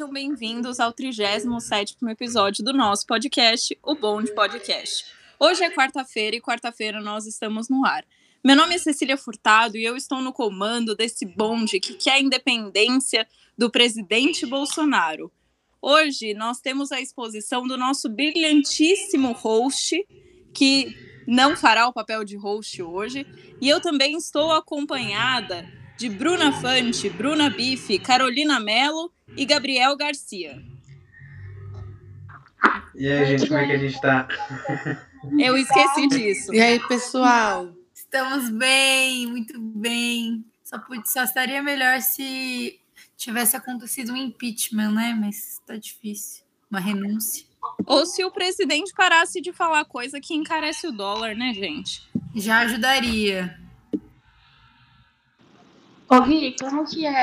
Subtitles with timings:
[0.00, 5.04] Sejam bem-vindos ao 37 episódio do nosso podcast, o Bonde Podcast.
[5.38, 8.02] Hoje é quarta-feira e quarta-feira nós estamos no ar.
[8.42, 12.18] Meu nome é Cecília Furtado e eu estou no comando desse bonde que quer a
[12.18, 13.28] independência
[13.58, 15.30] do presidente Bolsonaro.
[15.82, 20.02] Hoje nós temos a exposição do nosso brilhantíssimo host,
[20.54, 20.96] que
[21.28, 23.26] não fará o papel de host hoje,
[23.60, 25.70] e eu também estou acompanhada
[26.00, 30.64] de Bruna Fante, Bruna Bife, Carolina Mello e Gabriel Garcia.
[32.94, 34.26] E aí, gente, como é que a gente tá?
[35.38, 36.54] Eu esqueci disso.
[36.54, 37.68] E aí, pessoal?
[37.94, 40.42] Estamos bem, muito bem.
[40.64, 42.80] Só, só estaria melhor se
[43.14, 45.14] tivesse acontecido um impeachment, né?
[45.20, 46.44] Mas tá difícil.
[46.70, 47.44] Uma renúncia.
[47.84, 52.02] Ou se o presidente parasse de falar coisa que encarece o dólar, né, gente?
[52.34, 53.60] Já ajudaria.
[56.12, 57.22] Ô Gui, como que é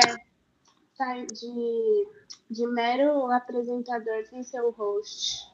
[0.96, 2.08] tá de,
[2.50, 5.46] de mero apresentador sem ser o host?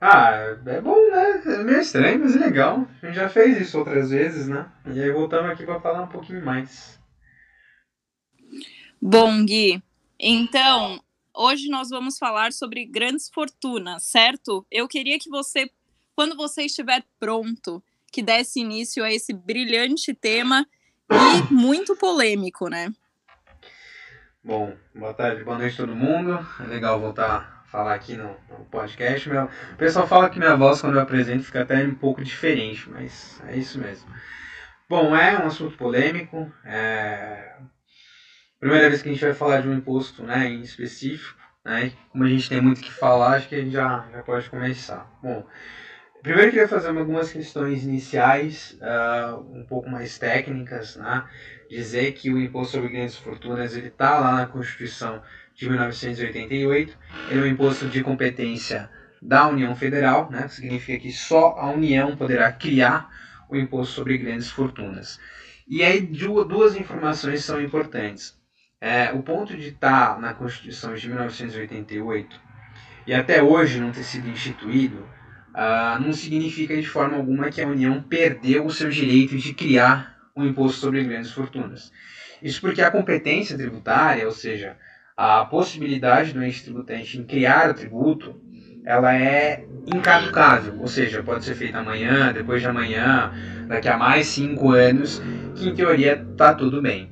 [0.00, 0.32] Ah,
[0.66, 1.42] é bom, né?
[1.46, 2.88] É meio estranho, mas é legal.
[3.00, 4.68] A gente já fez isso outras vezes, né?
[4.84, 6.98] E aí voltamos aqui para falar um pouquinho mais.
[9.00, 9.80] Bom, Gui,
[10.18, 11.00] então,
[11.32, 14.66] hoje nós vamos falar sobre grandes fortunas, certo?
[14.72, 15.70] Eu queria que você,
[16.16, 20.66] quando você estiver pronto, que desse início a esse brilhante tema
[21.10, 22.92] e muito polêmico, né?
[24.42, 26.38] Bom, boa tarde, boa noite todo mundo.
[26.60, 29.28] É legal voltar a falar aqui no, no podcast.
[29.28, 32.88] Meu, o pessoal fala que minha voz, quando eu apresento, fica até um pouco diferente,
[32.88, 34.08] mas é isso mesmo.
[34.88, 36.50] Bom, é um assunto polêmico.
[36.64, 37.56] É...
[38.60, 41.40] Primeira vez que a gente vai falar de um imposto né, em específico.
[41.64, 41.92] Né?
[42.10, 45.10] Como a gente tem muito que falar, acho que a gente já, já pode começar.
[45.20, 45.44] Bom,
[46.26, 51.22] Primeiro eu queria fazer algumas questões iniciais, uh, um pouco mais técnicas, né?
[51.70, 55.22] dizer que o imposto sobre grandes fortunas ele está lá na Constituição
[55.54, 56.98] de 1988,
[57.30, 58.90] ele é um imposto de competência
[59.22, 60.48] da União Federal, né?
[60.48, 63.08] significa que só a União poderá criar
[63.48, 65.20] o imposto sobre grandes fortunas.
[65.68, 68.36] E aí duas informações são importantes.
[68.80, 72.40] É, o ponto de estar tá na Constituição de 1988
[73.06, 75.14] e até hoje não ter sido instituído
[75.56, 80.18] uh, não significa de forma alguma que a União perdeu o seu direito de criar
[80.36, 81.90] um imposto sobre grandes fortunas.
[82.42, 84.76] Isso porque a competência tributária, ou seja,
[85.16, 88.38] a possibilidade do ente tributante em criar o tributo,
[88.84, 93.32] ela é incaducável, ou seja, pode ser feita amanhã, depois de amanhã,
[93.66, 95.20] daqui a mais cinco anos,
[95.56, 97.10] que em teoria está tudo bem.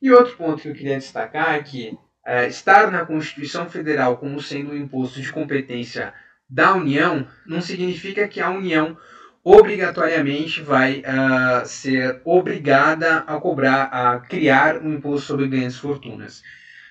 [0.00, 4.40] E outro ponto que eu queria destacar é que é, estar na Constituição Federal como
[4.40, 6.12] sendo um imposto de competência
[6.48, 8.96] da União não significa que a União
[9.44, 16.42] obrigatoriamente vai uh, ser obrigada a cobrar, a criar um imposto sobre grandes fortunas.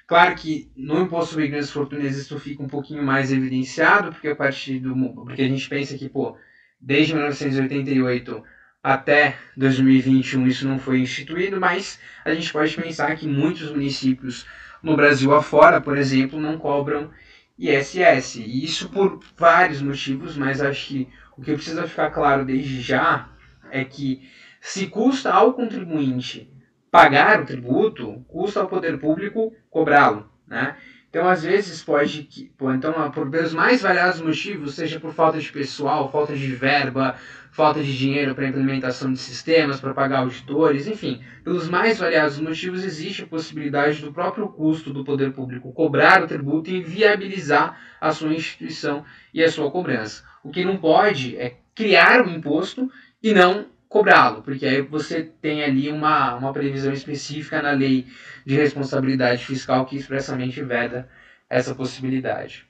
[0.08, 4.36] Claro que no imposto sobre grandes fortunas isso fica um pouquinho mais evidenciado, porque a
[4.36, 6.38] partir do porque a gente pensa que, pô,
[6.80, 8.44] desde 1988
[8.82, 14.46] até 2021 isso não foi instituído, mas a gente pode pensar que muitos municípios
[14.82, 17.12] no Brasil afora, por exemplo, não cobram
[17.58, 18.36] ISS.
[18.36, 21.08] E isso por vários motivos, mas acho que
[21.38, 23.30] o que precisa ficar claro desde já
[23.72, 24.30] é que
[24.62, 26.52] se custa ao contribuinte
[26.92, 30.78] pagar o tributo, custa ao poder público cobrá-lo, né?
[31.10, 36.12] Então, às vezes, pode que, então, por mais variados motivos, seja por falta de pessoal,
[36.12, 37.16] falta de verba,
[37.50, 42.84] falta de dinheiro para implementação de sistemas, para pagar auditores, enfim, pelos mais variados motivos,
[42.84, 48.12] existe a possibilidade do próprio custo do poder público cobrar o tributo e viabilizar a
[48.12, 50.24] sua instituição e a sua cobrança.
[50.44, 52.92] O que não pode é criar um imposto
[53.24, 58.08] e não cobrá-lo, porque aí você tem ali uma, uma previsão específica na lei
[58.46, 61.10] de responsabilidade fiscal que expressamente veda
[61.50, 62.66] essa possibilidade.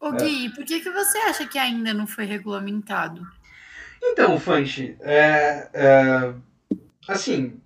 [0.00, 0.50] Ô Gui, é.
[0.50, 3.26] por que, que você acha que ainda não foi regulamentado?
[4.02, 6.32] Então, Fanchi, é, é,
[7.08, 7.60] assim,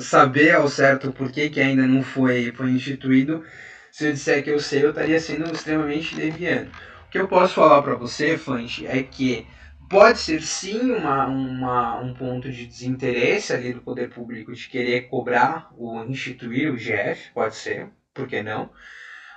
[0.00, 3.44] saber ao certo por que, que ainda não foi, foi instituído,
[3.90, 6.70] se eu disser que eu sei, eu estaria sendo extremamente leviano.
[7.06, 9.46] O que eu posso falar para você, Fanchi, é que
[9.88, 15.08] pode ser sim uma, uma, um ponto de desinteresse ali do poder público de querer
[15.08, 18.70] cobrar ou instituir o GF, pode ser, por que não?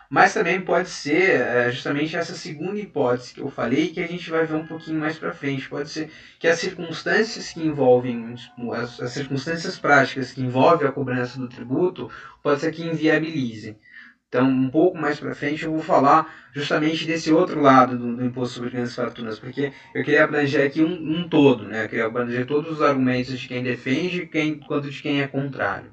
[0.09, 4.27] Mas também pode ser é, justamente essa segunda hipótese que eu falei que a gente
[4.31, 5.69] vai ver um pouquinho mais para frente.
[5.69, 6.09] Pode ser
[6.39, 8.33] que as circunstâncias que envolvem,
[8.73, 12.09] as, as, circunstâncias práticas que envolvem a cobrança do tributo,
[12.41, 13.77] pode ser que inviabilizem.
[14.29, 18.23] Então, um pouco mais para frente, eu vou falar justamente desse outro lado do, do
[18.23, 21.85] imposto sobre grandes fortunas, porque eu queria abranger aqui um, um, todo, né?
[21.85, 25.91] Eu queria abranger todos os argumentos de quem defende quem, quanto de quem é contrário.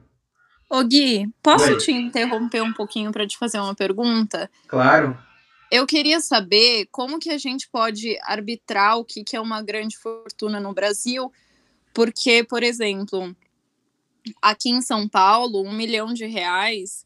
[0.68, 1.76] Ô Gui, posso Oi.
[1.78, 4.50] te interromper um pouquinho para te fazer uma pergunta?
[4.68, 5.16] Claro.
[5.70, 9.96] Eu queria saber como que a gente pode arbitrar o que, que é uma grande
[9.96, 11.32] fortuna no Brasil,
[11.94, 13.34] porque, por exemplo,
[14.42, 17.05] aqui em São Paulo, um milhão de reais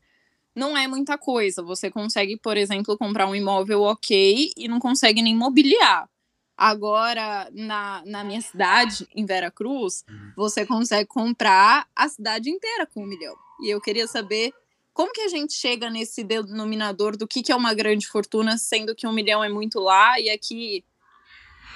[0.54, 1.62] não é muita coisa.
[1.62, 6.08] Você consegue, por exemplo, comprar um imóvel ok e não consegue nem mobiliar.
[6.56, 10.04] Agora, na, na minha cidade, em Veracruz,
[10.36, 13.34] você consegue comprar a cidade inteira com um milhão.
[13.62, 14.52] E eu queria saber
[14.92, 18.94] como que a gente chega nesse denominador do que, que é uma grande fortuna, sendo
[18.94, 20.84] que um milhão é muito lá e aqui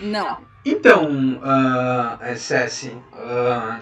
[0.01, 0.45] não.
[0.67, 3.81] Então, uh, Cessi, uh,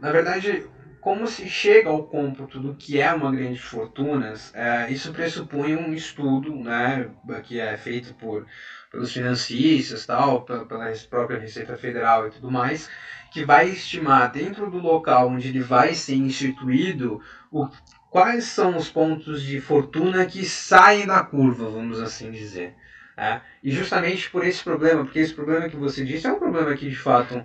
[0.00, 0.66] na verdade,
[1.04, 5.92] como se chega ao cômputo do que é uma grande fortuna, uh, isso pressupõe um
[5.92, 7.10] estudo né,
[7.42, 8.46] que é feito por,
[8.90, 12.88] pelos financistas, tal, pela, pela própria Receita Federal e tudo mais,
[13.30, 17.20] que vai estimar dentro do local onde ele vai ser instituído
[17.52, 17.68] o,
[18.08, 22.74] quais são os pontos de fortuna que saem da curva, vamos assim dizer.
[23.14, 26.74] É, e justamente por esse problema, porque esse problema que você disse é um problema
[26.74, 27.44] que de fato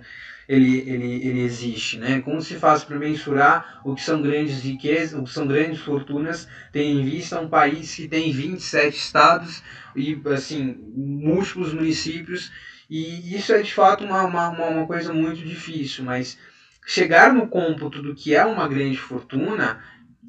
[0.50, 1.96] ele, ele, ele existe.
[1.96, 2.20] Né?
[2.20, 6.48] Como se faz para mensurar o que são grandes riquezas, o que são grandes fortunas,
[6.72, 9.62] tendo em vista um país que tem 27 estados
[9.94, 12.50] e assim, múltiplos municípios,
[12.90, 16.36] e isso é de fato uma, uma, uma coisa muito difícil, mas
[16.84, 19.80] chegar no cômputo do que é uma grande fortuna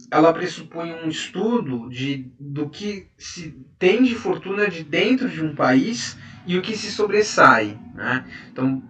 [0.10, 5.54] ela pressupõe um estudo de, do que se tem de fortuna de dentro de um
[5.54, 7.78] país e o que se sobressai.
[7.94, 8.26] Né?
[8.52, 8.82] Então,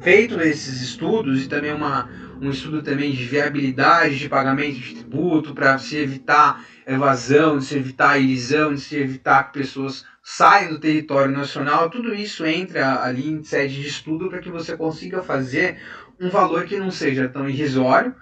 [0.00, 2.08] feito esses estudos e também uma,
[2.40, 7.76] um estudo também de viabilidade de pagamento de tributo para se evitar evasão, de se
[7.76, 13.28] evitar ilisão, de se evitar que pessoas saiam do território nacional, tudo isso entra ali
[13.28, 15.78] em sede de estudo para que você consiga fazer
[16.20, 18.14] um valor que não seja tão irrisório,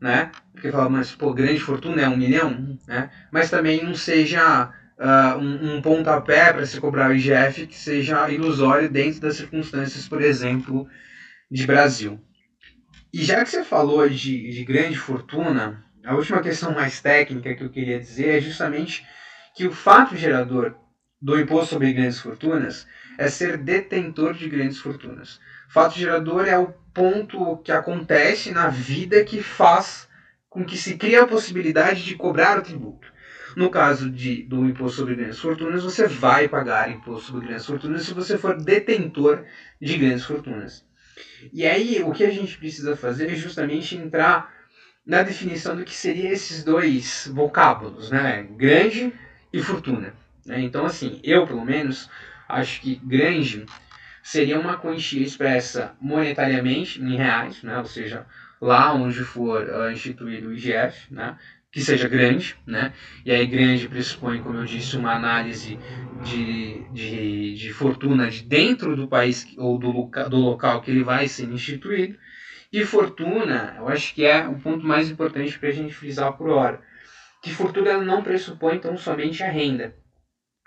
[0.00, 0.30] né?
[0.52, 3.10] Porque fala, mas pô, grande fortuna é um milhão, né?
[3.30, 8.28] Mas também não seja uh, um, um pontapé para se cobrar o IGF que seja
[8.30, 10.86] ilusório dentro das circunstâncias, por exemplo,
[11.50, 12.20] de Brasil.
[13.12, 17.62] E já que você falou de, de grande fortuna, a última questão mais técnica que
[17.62, 19.06] eu queria dizer é justamente
[19.54, 20.74] que o fato gerador
[21.22, 22.86] do imposto sobre grandes fortunas
[23.16, 25.40] é ser detentor de grandes fortunas.
[25.70, 30.08] Fato gerador é o ponto que acontece na vida que faz
[30.48, 33.12] com que se crie a possibilidade de cobrar o tributo.
[33.56, 38.02] No caso de, do imposto sobre grandes fortunas, você vai pagar imposto sobre grandes fortunas
[38.02, 39.44] se você for detentor
[39.80, 40.84] de grandes fortunas.
[41.52, 44.52] E aí, o que a gente precisa fazer é justamente entrar
[45.06, 48.46] na definição do que seriam esses dois vocábulos, né?
[48.56, 49.12] Grande
[49.52, 50.14] e fortuna.
[50.46, 50.60] Né?
[50.60, 52.08] Então, assim, eu, pelo menos,
[52.48, 53.66] acho que grande
[54.22, 57.78] seria uma quantia expressa monetariamente em reais, né?
[57.78, 58.26] ou seja,
[58.60, 61.36] lá onde for uh, instituído o IGF, né?
[61.74, 62.92] Que seja grande, né?
[63.26, 65.80] E aí grande pressupõe, como eu disse, uma análise
[66.16, 71.02] de, de, de fortuna de dentro do país ou do, loca, do local que ele
[71.02, 72.16] vai ser instituído.
[72.72, 76.48] E fortuna, eu acho que é o ponto mais importante para a gente frisar por
[76.48, 76.80] hora.
[77.42, 79.96] Que fortuna não pressupõe então somente a renda.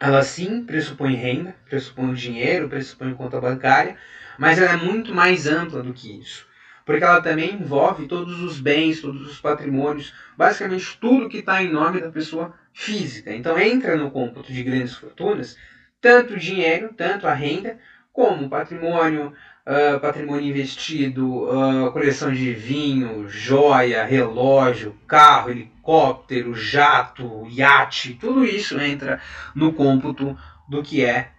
[0.02, 3.98] Ela sim pressupõe renda, pressupõe dinheiro, pressupõe conta bancária,
[4.38, 6.47] mas ela é muito mais ampla do que isso
[6.88, 11.70] porque ela também envolve todos os bens, todos os patrimônios, basicamente tudo que está em
[11.70, 13.34] nome da pessoa física.
[13.34, 15.58] Então entra no cômputo de grandes fortunas
[16.00, 17.78] tanto o dinheiro, tanto a renda,
[18.14, 19.34] como patrimônio,
[19.66, 28.80] uh, patrimônio investido, uh, coleção de vinho, joia, relógio, carro, helicóptero, jato, iate, tudo isso
[28.80, 29.20] entra
[29.54, 30.38] no cômputo
[30.70, 31.32] do que é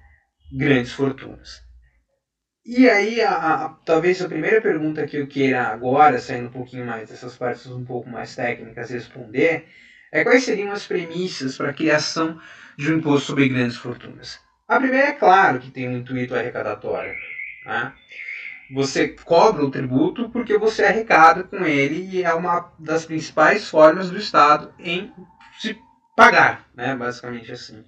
[0.52, 1.67] grandes fortunas.
[2.70, 6.84] E aí, a, a, talvez a primeira pergunta que eu queira agora, saindo um pouquinho
[6.84, 9.66] mais dessas partes um pouco mais técnicas, responder,
[10.12, 12.38] é quais seriam as premissas para a criação
[12.76, 14.38] de um imposto sobre grandes fortunas.
[14.68, 17.14] A primeira é claro que tem um intuito arrecadatório.
[17.64, 17.90] Né?
[18.74, 24.10] Você cobra o tributo porque você arrecada com ele e é uma das principais formas
[24.10, 25.10] do Estado em
[25.58, 25.74] se
[26.14, 26.94] pagar, né?
[26.94, 27.82] basicamente assim.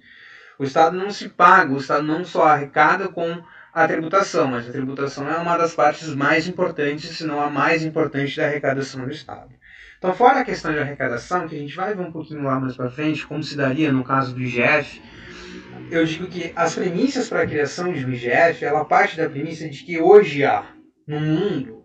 [0.57, 4.71] O Estado não se paga, o Estado não só arrecada com a tributação, mas a
[4.71, 9.11] tributação é uma das partes mais importantes, se não a mais importante da arrecadação do
[9.11, 9.49] Estado.
[9.97, 12.75] Então, fora a questão de arrecadação, que a gente vai ver um pouquinho lá mais
[12.75, 15.01] para frente, como se daria no caso do IGF,
[15.89, 19.69] eu digo que as premissas para a criação de um IGF, ela parte da premissa
[19.69, 20.65] de que hoje há,
[21.07, 21.83] no mundo,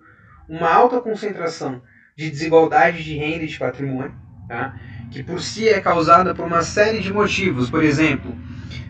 [0.48, 1.82] uma alta concentração
[2.16, 4.14] de desigualdade de renda e de patrimônio,
[4.48, 4.74] tá?
[5.10, 8.34] que por si é causada por uma série de motivos, por exemplo,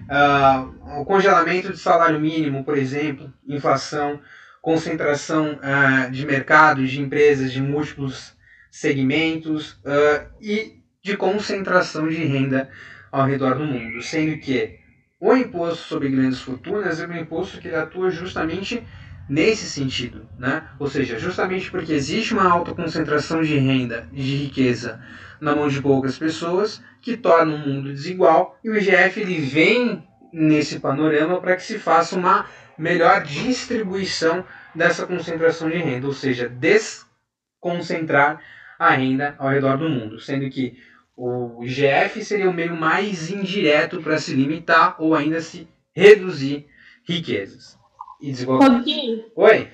[0.09, 4.21] uh, o congelamento de salário mínimo, por exemplo, inflação,
[4.63, 8.35] concentração uh, de mercados, de empresas de múltiplos
[8.71, 12.69] segmentos uh, e de concentração de renda
[13.13, 14.79] ao redor do mundo, sendo que
[15.21, 18.83] o imposto sobre grandes fortunas é um imposto que atua justamente
[19.29, 20.69] nesse sentido, né?
[20.79, 25.01] Ou seja, justamente porque existe uma alta concentração de renda, de riqueza
[25.41, 30.07] na mão de poucas pessoas, que torna o mundo desigual, e o IGF ele vem
[30.33, 32.47] nesse panorama para que se faça uma
[32.79, 38.41] melhor distribuição dessa concentração de renda, ou seja, desconcentrar
[38.79, 40.77] a renda ao redor do mundo, sendo que
[41.17, 46.67] o IGF seria o meio mais indireto para se limitar ou ainda se reduzir
[47.05, 47.76] riquezas
[48.21, 49.27] e desigualdade.
[49.35, 49.71] Oi?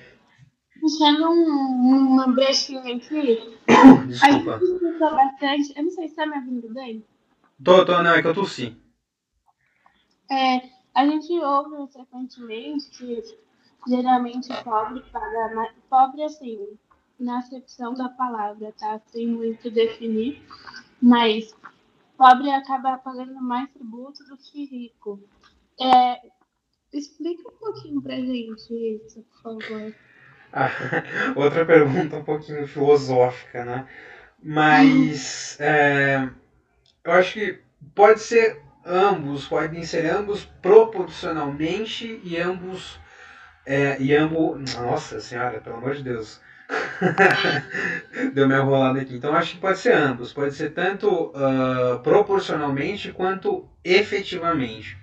[0.79, 3.57] Puxando um, uma brechinha aqui.
[4.07, 4.55] Desculpa.
[4.55, 5.73] A gente bastante.
[5.77, 7.05] Eu não sei se tá me ouvindo bem.
[7.63, 8.75] Tô, tô, não, é que eu tossi.
[10.29, 13.23] É, a gente ouve frequentemente que
[13.87, 15.71] geralmente pobre paga mais.
[15.89, 16.59] Pobre assim,
[17.19, 18.99] na acepção da palavra, tá?
[19.07, 20.41] Sem muito definir.
[21.01, 21.55] Mas
[22.17, 25.19] pobre acaba pagando mais tributo do que rico.
[25.79, 26.21] É,
[26.93, 29.93] explica um pouquinho pra gente isso, por favor.
[30.51, 30.69] Ah,
[31.35, 33.87] outra pergunta um pouquinho filosófica, né?
[34.41, 36.29] Mas é,
[37.03, 37.59] eu acho que
[37.95, 42.99] pode ser ambos, podem ser ambos proporcionalmente e ambos.
[43.65, 44.75] É, e ambos.
[44.75, 46.41] Nossa senhora, pelo amor de Deus.
[48.33, 49.15] Deu minha rolada aqui.
[49.15, 50.33] Então acho que pode ser ambos.
[50.33, 54.97] Pode ser tanto uh, proporcionalmente quanto efetivamente.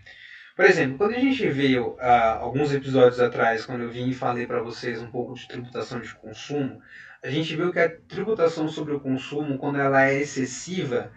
[0.60, 4.46] Por exemplo, quando a gente veio uh, alguns episódios atrás, quando eu vim e falei
[4.46, 6.82] para vocês um pouco de tributação de consumo,
[7.24, 11.10] a gente viu que a tributação sobre o consumo, quando ela é excessiva,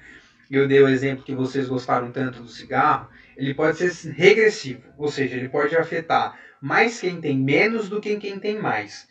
[0.49, 5.09] eu dei o exemplo que vocês gostaram tanto do cigarro, ele pode ser regressivo, ou
[5.09, 9.09] seja, ele pode afetar mais quem tem menos do que quem tem mais.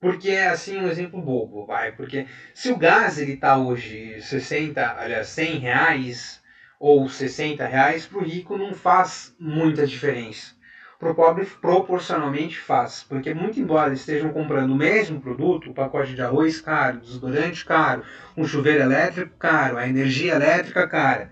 [0.00, 1.92] Porque é assim um exemplo bobo, vai.
[1.92, 6.39] Porque se o gás ele tá hoje 60, aliás, 100 reais
[6.80, 10.54] ou 60 reais, para o rico não faz muita diferença.
[10.98, 13.04] Para o pobre, proporcionalmente faz.
[13.08, 18.02] Porque, muito embora estejam comprando o mesmo produto, o pacote de arroz caro, desodorante caro,
[18.36, 21.30] um chuveiro elétrico caro, a energia elétrica cara,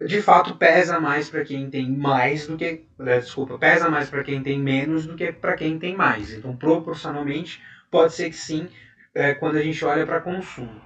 [0.00, 2.84] de fato pesa mais para quem tem mais do que.
[3.00, 6.32] Eh, desculpa, pesa mais para quem tem menos do que para quem tem mais.
[6.32, 7.60] Então, proporcionalmente,
[7.92, 8.70] Pode ser que sim,
[9.14, 10.80] é, quando a gente olha para consumo.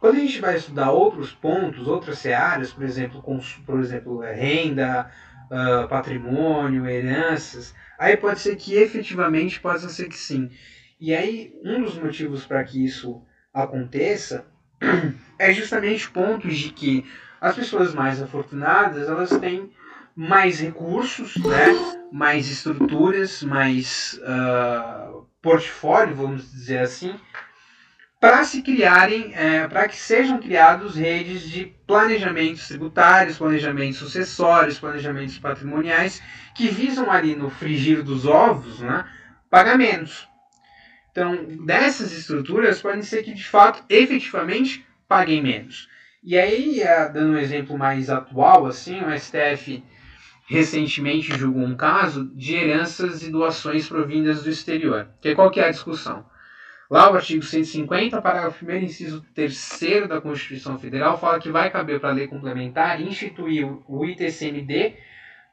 [0.00, 3.22] Quando a gente vai estudar outros pontos, outras searas, por exemplo,
[3.66, 5.10] por exemplo é, renda,
[5.50, 10.50] uh, patrimônio, heranças, aí pode ser que efetivamente possa ser que sim.
[11.00, 14.46] E aí, um dos motivos para que isso aconteça
[15.38, 17.04] é justamente pontos de que
[17.40, 19.70] as pessoas mais afortunadas elas têm
[20.14, 21.66] mais recursos, né?
[22.10, 27.14] mais estruturas, mais uh, portfólio, vamos dizer assim,
[28.20, 35.38] para se criarem, é, para que sejam criados redes de planejamentos tributários, planejamentos sucessórios, planejamentos
[35.38, 36.20] patrimoniais,
[36.54, 39.04] que visam ali no frigir dos ovos, né,
[39.48, 40.28] pagamentos.
[41.12, 45.88] Então, dessas estruturas, podem ser que de fato, efetivamente, paguem menos.
[46.22, 49.82] E aí, é, dando um exemplo mais atual, assim, o STF
[50.48, 55.08] recentemente julgou um caso de heranças e doações provindas do exterior.
[55.20, 56.24] Que qual que é a discussão?
[56.90, 62.00] Lá o artigo 150, parágrafo 1 inciso 3 da Constituição Federal, fala que vai caber
[62.00, 64.96] para a lei complementar instituir o ITCMD,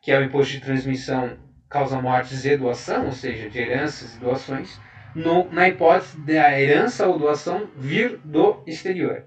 [0.01, 1.37] que é o Imposto de Transmissão
[1.69, 4.79] Causa Mortes e Doação, ou seja, de heranças e doações,
[5.13, 9.25] no, na hipótese da herança ou doação vir do exterior.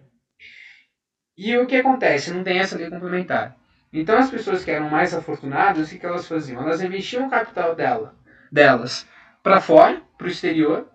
[1.37, 2.33] E o que acontece?
[2.33, 3.55] Não tem essa lei complementar.
[3.93, 6.63] Então as pessoas que eram mais afortunadas, o que, que elas faziam?
[6.63, 8.15] Elas investiam o capital dela,
[8.51, 9.07] delas
[9.43, 10.89] para fora, para o exterior,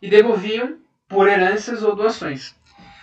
[0.00, 0.78] e devolviam
[1.08, 2.54] por heranças ou doações.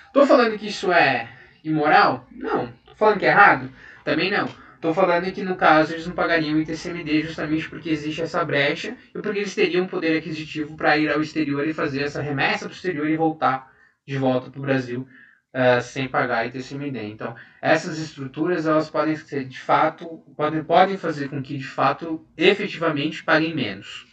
[0.07, 1.29] Estou falando que isso é
[1.63, 2.27] imoral?
[2.31, 2.65] Não.
[2.79, 3.69] Estou falando que é errado?
[4.03, 4.47] Também não.
[4.75, 8.95] Estou falando que no caso eles não pagariam o ITCMD justamente porque existe essa brecha
[9.09, 12.73] e porque eles teriam poder aquisitivo para ir ao exterior e fazer essa remessa para
[12.73, 13.71] o exterior e voltar
[14.05, 15.07] de volta para o Brasil
[15.55, 17.01] uh, sem pagar ITCMD.
[17.03, 20.05] Então, essas estruturas elas podem ser de fato,
[20.37, 24.05] podem, podem fazer com que de fato, efetivamente, paguem menos.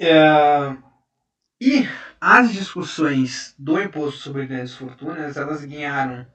[0.00, 0.85] Uh,
[1.60, 1.88] e
[2.20, 6.26] as discussões do imposto sobre grandes fortunas, elas ganharam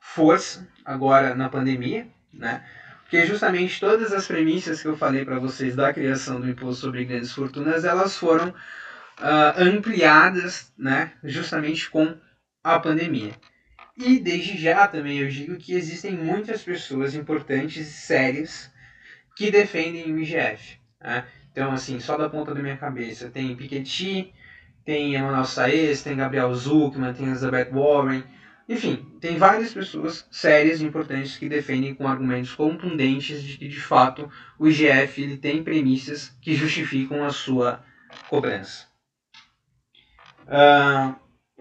[0.00, 2.64] força agora na pandemia, né?
[3.02, 7.04] Porque justamente todas as premissas que eu falei para vocês da criação do imposto sobre
[7.04, 11.12] grandes fortunas, elas foram uh, ampliadas, né?
[11.24, 12.16] Justamente com
[12.62, 13.32] a pandemia.
[13.96, 18.70] E desde já também eu digo que existem muitas pessoas importantes e sérias
[19.36, 20.78] que defendem o IGF.
[21.00, 21.24] Né?
[21.52, 24.32] Então, assim, só da ponta da minha cabeça tem Piketty,
[24.84, 28.22] tem Emmanuel Saez, tem Gabriel Zuckman, tem Elizabeth Warren,
[28.68, 33.80] enfim, tem várias pessoas sérias e importantes que defendem com argumentos contundentes de que, de
[33.80, 37.82] fato, o IGF ele tem premissas que justificam a sua
[38.28, 38.86] cobrança.
[40.46, 41.16] Uh,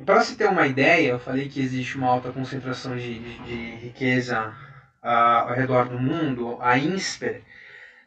[0.06, 3.76] Para se ter uma ideia, eu falei que existe uma alta concentração de, de, de
[3.78, 4.50] riqueza
[5.04, 5.08] uh,
[5.50, 6.58] ao redor do mundo.
[6.62, 7.42] A INSPER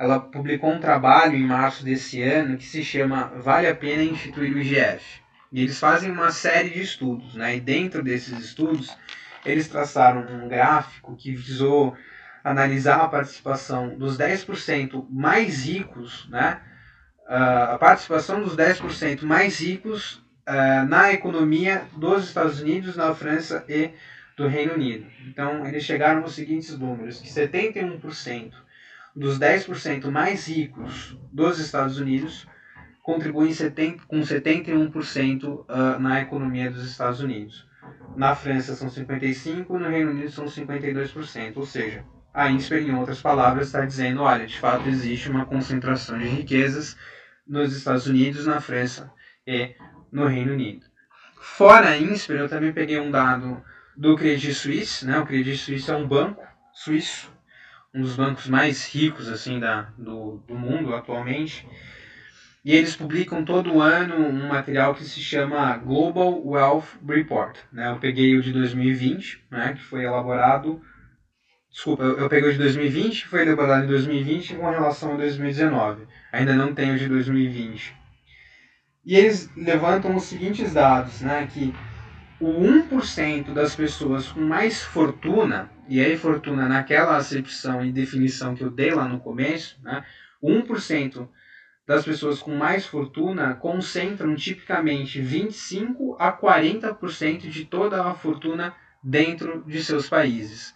[0.02, 4.52] ela publicou um trabalho em março desse ano que se chama Vale a Pena Instituir
[4.52, 5.22] o IGF.
[5.52, 7.56] E eles fazem uma série de estudos, né?
[7.56, 8.90] e dentro desses estudos
[9.46, 11.96] eles traçaram um gráfico que visou
[12.42, 16.60] analisar a participação dos 10% mais ricos, né?
[17.28, 20.14] Uh, a participação dos 10% mais ricos
[20.48, 23.90] uh, na economia dos Estados Unidos, na França e
[24.36, 25.06] do Reino Unido.
[25.28, 28.52] Então, eles chegaram aos seguintes números, que 71%
[29.14, 32.46] dos 10% mais ricos dos Estados Unidos
[33.02, 37.66] contribuem 70, com 71% uh, ah, na economia dos Estados Unidos.
[38.16, 41.56] Na França são 55%, no Reino Unido são 52%.
[41.56, 46.18] Ou seja, a INSPER, em outras palavras, está dizendo, olha, de fato existe uma concentração
[46.18, 46.96] de riquezas
[47.46, 49.10] nos Estados Unidos, na França
[49.46, 49.74] e
[50.12, 50.86] no Reino Unido.
[51.40, 53.62] Fora a INSPER, eu também peguei um dado
[53.96, 55.18] do Credit Suisse, né?
[55.18, 56.42] O Credit Suisse é um banco
[56.72, 57.31] suíço,
[57.94, 61.66] um dos bancos mais ricos assim da, do, do mundo atualmente.
[62.64, 67.56] E eles publicam todo ano um material que se chama Global Wealth Report.
[67.72, 67.90] Né?
[67.90, 70.80] Eu peguei o de 2020, né, que foi elaborado.
[71.70, 76.06] Desculpa, eu peguei o de 2020, que foi elaborado em 2020 com relação a 2019.
[76.32, 77.96] Ainda não tenho o de 2020.
[79.04, 81.74] E eles levantam os seguintes dados, né, que
[82.42, 88.64] o 1% das pessoas com mais fortuna, e aí fortuna naquela acepção e definição que
[88.64, 90.04] eu dei lá no começo, né,
[90.42, 91.28] 1%
[91.86, 99.62] das pessoas com mais fortuna concentram tipicamente 25 a 40% de toda a fortuna dentro
[99.64, 100.74] de seus países.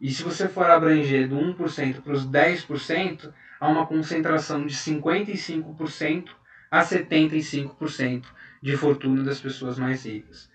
[0.00, 6.30] E se você for abranger do 1% para os 10%, há uma concentração de 55%
[6.68, 8.24] a 75%
[8.60, 10.52] de fortuna das pessoas mais ricas.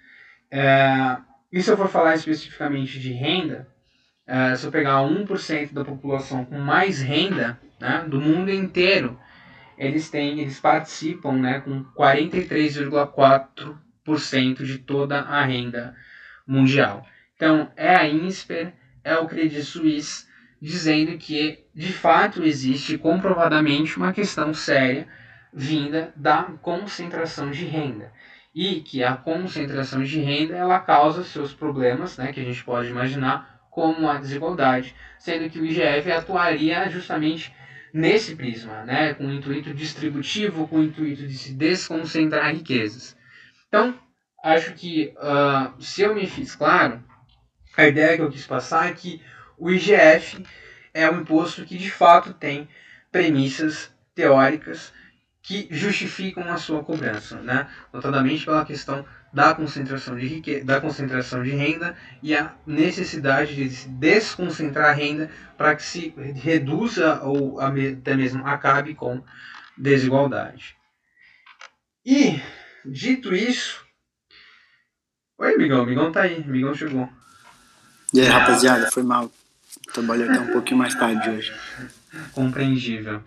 [0.51, 1.17] É,
[1.51, 3.67] e se eu for falar especificamente de renda,
[4.25, 9.19] é, se eu pegar 1% da população com mais renda né, do mundo inteiro,
[9.77, 15.95] eles têm, eles participam né, com 43,4% de toda a renda
[16.45, 17.05] mundial.
[17.35, 20.27] Então, é a INSPER, é o Credit Suisse,
[20.61, 25.07] dizendo que de fato existe comprovadamente uma questão séria
[25.53, 28.11] vinda da concentração de renda
[28.53, 32.89] e que a concentração de renda ela causa seus problemas, né, que a gente pode
[32.89, 37.53] imaginar como a desigualdade, sendo que o IGF atuaria justamente
[37.93, 43.15] nesse prisma, né, com o intuito distributivo, com o intuito de se desconcentrar riquezas.
[43.67, 43.97] Então,
[44.43, 47.03] acho que uh, se eu me fiz claro,
[47.77, 49.21] a ideia que eu quis passar é que
[49.57, 50.43] o IGF
[50.93, 52.67] é um imposto que de fato tem
[53.11, 54.93] premissas teóricas
[55.49, 57.67] que justificam a sua cobrança, né?
[57.91, 63.67] notadamente pela questão da concentração de riqueza, da concentração de renda e a necessidade de
[63.67, 69.23] se desconcentrar a renda para que se reduza ou até mesmo acabe com
[69.75, 70.75] desigualdade.
[72.05, 72.39] E
[72.85, 73.83] dito isso,
[75.35, 77.09] oi Migão, Migão tá aí, Migão chegou.
[78.13, 79.31] E aí rapaziada, foi mal.
[79.91, 81.51] Trabalhei até um pouquinho mais tarde hoje.
[82.33, 83.23] Compreensível.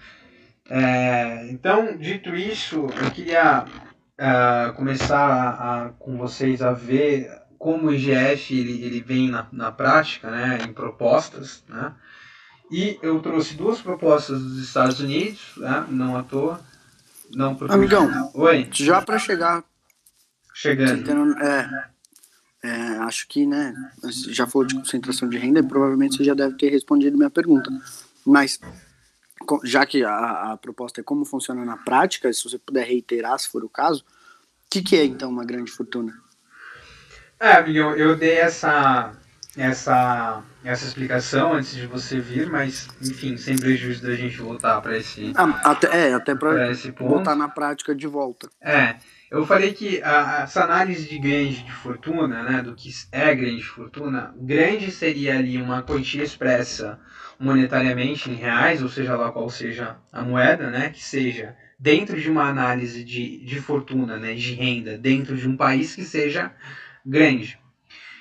[0.74, 7.88] É, então, dito isso, eu queria uh, começar a, a, com vocês a ver como
[7.88, 11.92] o IGF ele, ele vem na, na prática, né, em propostas, né?
[12.70, 16.58] E eu trouxe duas propostas dos Estados Unidos, né, não à toa.
[17.34, 18.66] Não Amigão, Oi.
[18.72, 19.62] já para chegar.
[20.54, 21.38] Chegando.
[21.38, 21.84] É,
[22.62, 23.74] é, acho que, né,
[24.30, 27.70] já falou de concentração de renda provavelmente você já deve ter respondido minha pergunta.
[28.24, 28.58] Mas
[29.64, 33.48] já que a, a, proposta é como funciona na prática, se você puder reiterar, se
[33.48, 36.12] for o caso, o que, que é então uma grande fortuna?
[37.38, 39.12] É, eu, eu dei essa,
[39.56, 44.96] essa, essa explicação antes de você vir, mas enfim, sem prejuízo da gente voltar para
[44.96, 45.32] esse.
[45.34, 48.48] Ah, até, é, até para botar na prática de volta.
[48.60, 48.96] É,
[49.30, 53.64] eu falei que a, essa análise de grande de fortuna, né, do que é grande
[53.64, 56.98] fortuna, grande seria ali uma quantia expressa
[57.42, 62.30] monetariamente em reais, ou seja lá qual seja a moeda, né, que seja dentro de
[62.30, 66.52] uma análise de, de fortuna, né, de renda, dentro de um país que seja
[67.04, 67.58] grande.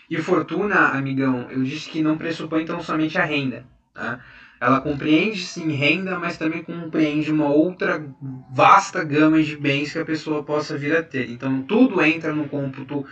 [0.09, 3.65] E fortuna, amigão, eu disse que não pressupõe então somente a renda.
[3.93, 4.19] Tá?
[4.61, 8.05] ela compreende sim renda, mas também compreende uma outra
[8.53, 11.31] vasta gama de bens que a pessoa possa vir a ter.
[11.31, 13.03] Então tudo entra no cômputo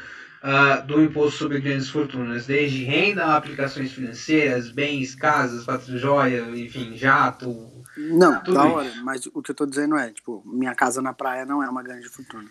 [0.43, 6.95] uh, do imposto sobre grandes fortunas, desde renda a aplicações financeiras, bens, casas, joia, enfim,
[6.95, 7.71] jato.
[7.97, 11.45] Não, da hora, mas o que eu estou dizendo é, tipo, minha casa na praia
[11.45, 12.49] não é uma grande fortuna.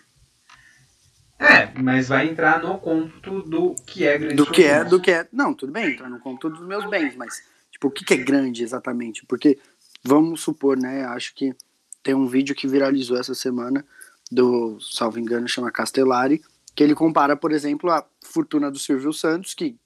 [1.39, 5.09] É, mas vai entrar no cômputo do que é grande Do que é, do que
[5.09, 5.27] é.
[5.31, 7.41] Não, tudo bem, entra no cômputo dos meus bens, mas
[7.79, 9.25] Tipo, o que, que é grande exatamente?
[9.25, 9.57] Porque,
[10.03, 11.05] vamos supor, né?
[11.05, 11.55] Acho que
[12.03, 13.85] tem um vídeo que viralizou essa semana,
[14.29, 16.41] do, salvo engano, chama Castellari,
[16.75, 19.77] que ele compara, por exemplo, a fortuna do Silvio Santos, que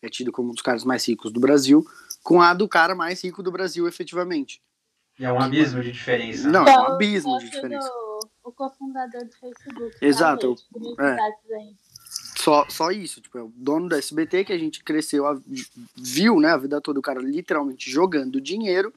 [0.00, 1.84] é tido como um dos caras mais ricos do Brasil,
[2.22, 4.60] com a do cara mais rico do Brasil, efetivamente.
[5.18, 6.48] E é um abismo de diferença.
[6.48, 7.88] Não, é um abismo de diferença.
[7.88, 9.96] Do, o cofundador do Facebook.
[10.00, 10.56] Exato.
[10.96, 11.16] Tá, é
[12.36, 15.38] só, só isso, tipo, é o dono da SBT que a gente cresceu, a,
[15.96, 18.92] viu, né, a vida toda o cara literalmente jogando dinheiro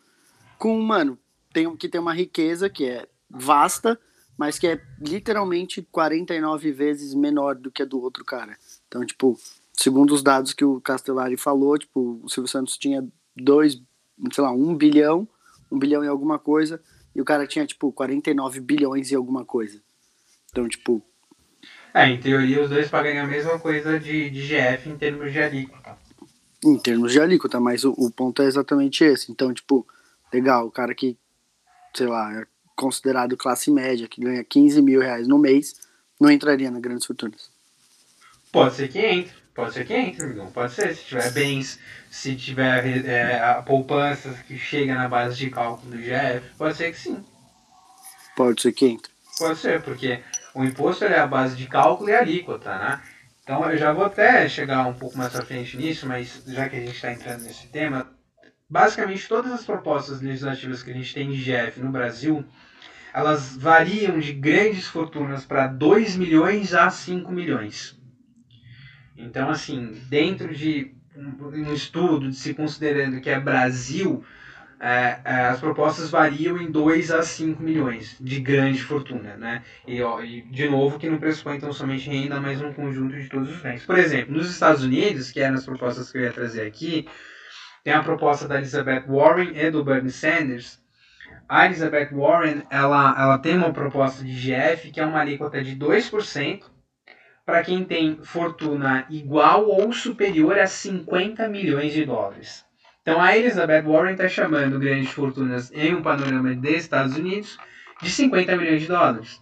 [0.57, 1.17] com, mano,
[1.53, 3.99] tem, que tem uma riqueza que é vasta,
[4.37, 8.57] mas que é literalmente 49 vezes menor do que a do outro cara.
[8.87, 9.37] Então, tipo,
[9.73, 13.81] segundo os dados que o Castellari falou, tipo, o Silvio Santos tinha dois,
[14.31, 15.27] sei lá, um bilhão,
[15.71, 16.81] um bilhão e alguma coisa,
[17.15, 19.81] e o cara tinha, tipo, 49 bilhões e alguma coisa.
[20.51, 21.03] Então, tipo,
[21.95, 25.39] é, em teoria os dois pagam a mesma coisa de, de GF em termos de
[25.39, 25.97] alíquota.
[26.61, 29.31] Em termos de alíquota, mas o, o ponto é exatamente esse.
[29.31, 29.87] Então, tipo,
[30.33, 31.17] legal, o cara que,
[31.95, 35.75] sei lá, considerado classe média, que ganha 15 mil reais no mês,
[36.19, 37.49] não entraria na grandes fortunas.
[38.51, 40.51] Pode ser que entre, pode ser que entre, amigão.
[40.51, 45.49] Pode ser, se tiver bens, se tiver é, a poupança que chega na base de
[45.49, 47.23] cálculo do GF, pode ser que sim.
[48.35, 49.11] Pode ser que entre.
[49.37, 50.21] Pode ser, porque
[50.53, 53.01] o imposto é a base de cálculo e alíquota, né?
[53.43, 56.77] Então eu já vou até chegar um pouco mais à frente nisso, mas já que
[56.77, 58.09] a gente está entrando nesse tema,
[58.69, 62.45] basicamente todas as propostas legislativas que a gente tem de GF no Brasil,
[63.13, 67.97] elas variam de grandes fortunas para 2 milhões a 5 milhões.
[69.17, 74.23] Então, assim, dentro de um estudo, de se considerando que é Brasil,
[74.77, 79.63] é, é, as propostas variam em 2 a 5 milhões de grande fortuna, né?
[79.87, 83.29] E, ó, e, de novo, que não pressupõe então somente renda, mas um conjunto de
[83.29, 83.85] todos os bens.
[83.85, 87.07] Por exemplo, nos Estados Unidos, que eram as propostas que eu ia trazer aqui,
[87.85, 90.81] tem a proposta da Elizabeth Warren e do Bernie Sanders.
[91.47, 95.75] A Elizabeth Warren, ela, ela tem uma proposta de GF que é uma alíquota de
[95.75, 96.63] 2%
[97.45, 102.65] para quem tem fortuna igual ou superior a 50 milhões de dólares.
[103.03, 107.55] Então a Elizabeth Warren está chamando grandes fortunas em um panorama dos Estados Unidos
[108.01, 109.39] de 50 milhões de dólares.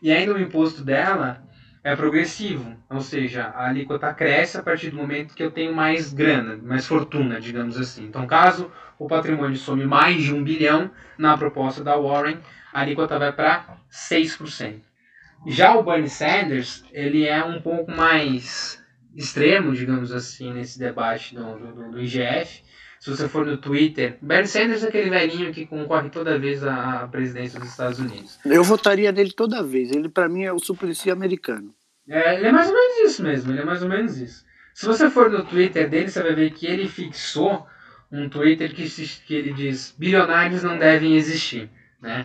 [0.00, 1.46] E ainda o imposto dela
[1.84, 6.12] é progressivo, ou seja, a alíquota cresce a partir do momento que eu tenho mais
[6.12, 8.04] grana, mais fortuna, digamos assim.
[8.04, 12.38] Então, caso o patrimônio some mais de um bilhão, na proposta da Warren,
[12.72, 14.80] a alíquota vai para 6%.
[15.48, 18.80] Já o Bernie Sanders, ele é um pouco mais
[19.16, 22.62] extremo, digamos assim, nesse debate do, do, do IGF,
[23.02, 27.08] se você for no Twitter, Bernie Sanders é aquele velhinho que concorre toda vez à
[27.10, 28.38] presidência dos Estados Unidos.
[28.44, 29.90] Eu votaria nele toda vez.
[29.90, 31.74] Ele, para mim, é o Suplicy americano.
[32.08, 33.50] É, ele é mais ou menos isso mesmo.
[33.50, 34.44] Ele é mais ou menos isso.
[34.72, 37.66] Se você for no Twitter dele, você vai ver que ele fixou
[38.12, 38.88] um Twitter que,
[39.26, 41.68] que ele diz bilionários não devem existir,
[42.00, 42.24] né?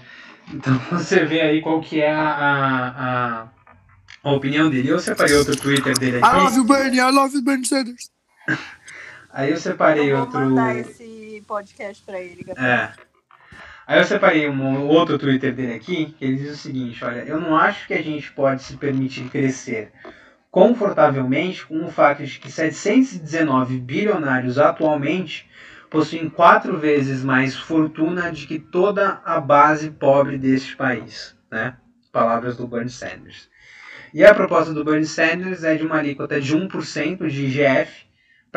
[0.54, 3.48] Então você vê aí qual que é a, a,
[4.24, 4.90] a opinião dele.
[4.90, 6.28] Eu separei outro Twitter dele aqui.
[6.28, 7.00] I love you, Bernie.
[7.00, 8.12] I love you, Bernie Sanders.
[9.32, 10.40] Aí eu separei eu vou outro.
[10.40, 12.92] mandar esse podcast pra ele, É.
[13.86, 17.40] Aí eu separei um outro Twitter dele aqui, que ele diz o seguinte: olha, eu
[17.40, 19.92] não acho que a gente pode se permitir crescer
[20.58, 25.48] confortavelmente com o fato de que 719 bilionários atualmente
[25.88, 31.38] possuem quatro vezes mais fortuna de que toda a base pobre deste país.
[31.52, 31.78] Né?
[32.12, 33.48] Palavras do Bernie Sanders.
[34.12, 38.07] E a proposta do Bernie Sanders é de uma alíquota de 1% de IGF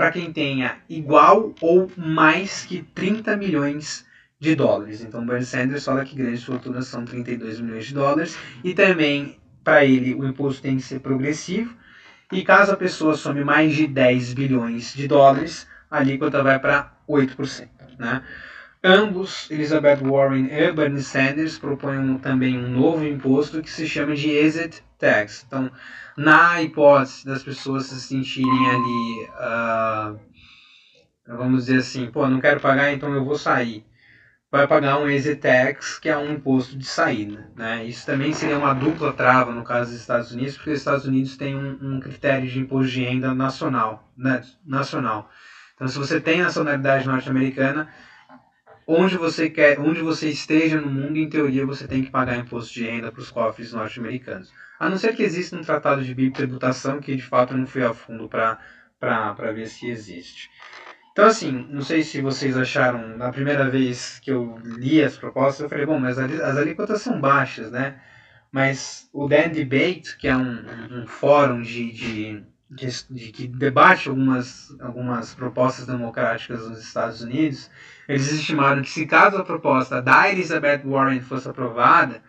[0.00, 4.06] para quem tenha igual ou mais que 30 milhões
[4.38, 5.02] de dólares.
[5.02, 9.84] Então, Bernie Sanders fala que grandes fortunas são 32 milhões de dólares e também para
[9.84, 11.76] ele o imposto tem que ser progressivo.
[12.32, 16.94] E caso a pessoa some mais de 10 bilhões de dólares, a alíquota vai para
[17.06, 17.68] 8%.
[17.98, 18.22] Né?
[18.82, 24.30] Ambos, Elizabeth Warren e Bernie Sanders, propõem também um novo imposto que se chama de
[24.30, 25.44] exit tax.
[25.46, 25.70] Então,
[26.16, 30.20] na hipótese das pessoas se sentirem ali, uh,
[31.26, 33.84] vamos dizer assim, pô, não quero pagar, então eu vou sair.
[34.52, 37.50] Vai pagar um exit tax, que é um imposto de saída.
[37.56, 37.84] Né?
[37.84, 41.36] Isso também seria uma dupla trava no caso dos Estados Unidos, porque os Estados Unidos
[41.36, 44.12] têm um, um critério de imposto de renda nacional.
[44.16, 44.42] Né?
[44.66, 45.30] nacional.
[45.74, 47.88] Então, se você tem nacionalidade norte-americana,
[48.92, 52.74] onde você quer, onde você esteja no mundo, em teoria você tem que pagar imposto
[52.74, 54.52] de renda para os cofres norte-americanos.
[54.78, 57.84] A não ser que exista um tratado de bitributação que de fato eu não fui
[57.84, 60.50] a fundo para ver se existe.
[61.12, 65.60] Então, assim, não sei se vocês acharam, na primeira vez que eu li as propostas,
[65.60, 68.00] eu falei, bom, mas as alíquotas são baixas, né?
[68.50, 74.08] Mas o Dan Debate, que é um, um fórum de, de, de, de, que debate
[74.08, 77.68] algumas, algumas propostas democráticas nos Estados Unidos,
[78.08, 82.22] eles estimaram que se caso a proposta da Elizabeth Warren fosse aprovada,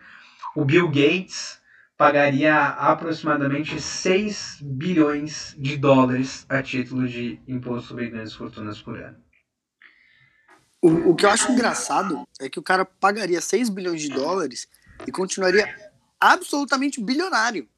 [0.56, 1.60] o Bill Gates
[1.96, 9.16] pagaria aproximadamente 6 bilhões de dólares a título de imposto sobre grandes fortunas por ano.
[10.80, 14.66] O, o que eu acho engraçado é que o cara pagaria 6 bilhões de dólares
[15.06, 15.72] e continuaria
[16.18, 17.68] absolutamente bilionário.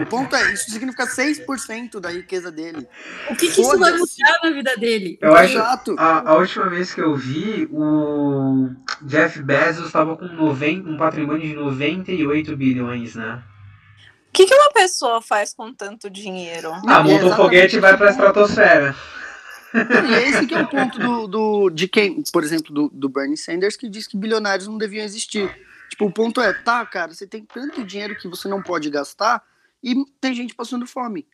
[0.00, 2.86] O ponto é, isso significa 6% da riqueza dele.
[3.30, 5.18] O que, que isso vai mudar na vida dele?
[5.20, 5.96] Eu acho, Exato.
[5.98, 8.70] A, a, última vez que eu vi, o
[9.02, 13.42] Jeff Bezos estava com 90, um patrimônio de 98 bilhões, né?
[14.28, 16.72] O que, que uma pessoa faz com tanto dinheiro?
[16.86, 18.94] Ah, monta um foguete e vai para a estratosfera.
[19.74, 23.36] E esse que é o ponto do, do, de quem, por exemplo, do, do Bernie
[23.36, 25.50] Sanders, que diz que bilionários não deviam existir.
[25.90, 29.42] Tipo, o ponto é, tá, cara, você tem tanto dinheiro que você não pode gastar
[29.82, 31.26] e tem gente passando fome.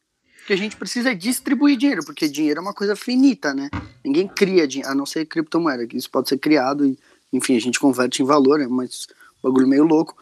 [0.47, 3.69] que a gente precisa distribuir dinheiro, porque dinheiro é uma coisa finita, né?
[4.05, 6.99] Ninguém cria dinheiro, a não ser criptomoeda, que isso pode ser criado e,
[7.33, 9.07] enfim, a gente converte em valor, é mas
[9.43, 10.17] bagulho meio louco.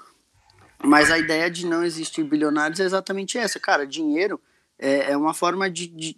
[0.83, 3.87] Mas a ideia de não existir bilionários é exatamente essa, cara.
[3.87, 4.41] Dinheiro
[4.79, 6.17] é, é uma forma de, de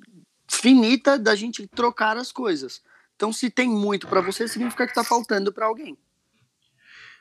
[0.49, 2.83] finita da gente trocar as coisas.
[3.15, 5.97] Então, se tem muito para você, significa que tá faltando para alguém.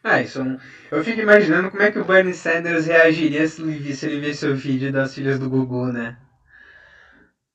[0.07, 0.57] Ah, isso é
[0.91, 4.19] eu fico imaginando como é que o Bernie Sanders reagiria se ele visse, se ele
[4.19, 6.15] visse o vídeo das filhas do Gugu, né?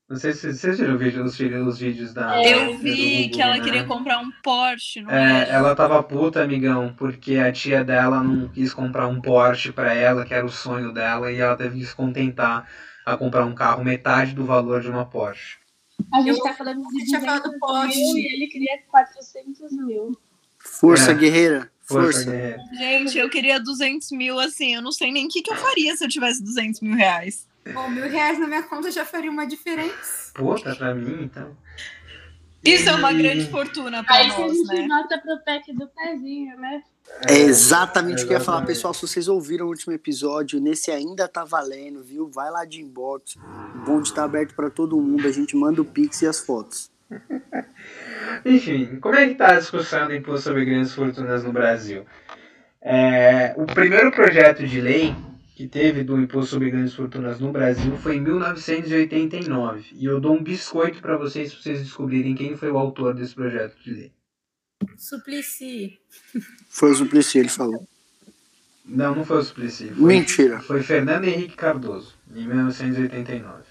[0.08, 2.42] Não sei se vocês viram os, vídeos, os vídeos da.
[2.42, 3.62] Eu vi Gugu, que ela né?
[3.62, 5.44] queria comprar um Porsche, não é?
[5.44, 5.50] é?
[5.50, 10.26] Ela tava puta, amigão, porque a tia dela não quis comprar um Porsche pra ela,
[10.26, 12.68] que era o sonho dela, e ela teve que se contentar
[13.06, 15.58] a comprar um carro metade do valor de uma Porsche.
[16.12, 17.96] A gente eu, tá falando de 200 Porsche.
[17.96, 20.10] mil e ele queria 400 mil.
[20.58, 21.14] Força é.
[21.14, 21.70] guerreira.
[21.90, 22.56] Força.
[22.72, 25.96] Gente, eu queria 200 mil, assim, eu não sei nem o que, que eu faria
[25.96, 27.46] se eu tivesse 200 mil reais.
[27.72, 30.32] Bom, mil reais na minha conta já faria uma diferença.
[30.34, 31.56] Pô, tá pra mim, então.
[32.64, 34.44] Isso é uma grande fortuna pra Aí nós, né?
[34.44, 34.86] Aí a gente né?
[34.86, 36.82] nota pro pack do pezinho, né?
[37.26, 38.94] É exatamente o que eu ia falar, pessoal.
[38.94, 42.28] Se vocês ouviram o último episódio, nesse ainda tá valendo, viu?
[42.28, 43.36] Vai lá de inbox.
[43.74, 45.26] O bonde tá aberto para todo mundo.
[45.26, 46.90] A gente manda o pix e as fotos.
[48.44, 52.04] Enfim, como é que está a discussão do imposto sobre grandes fortunas no Brasil?
[52.82, 55.14] É, o primeiro projeto de lei
[55.54, 59.90] que teve do imposto sobre grandes fortunas no Brasil foi em 1989.
[59.92, 63.34] E eu dou um biscoito para vocês, para vocês descobrirem quem foi o autor desse
[63.34, 64.12] projeto de lei.
[64.96, 65.98] Suplicy.
[66.70, 67.86] Foi o Suplicy, ele falou.
[68.86, 69.90] Não, não foi o Suplicy.
[69.90, 70.60] Foi, Mentira.
[70.60, 73.62] Foi Fernando Henrique Cardoso, em 1989.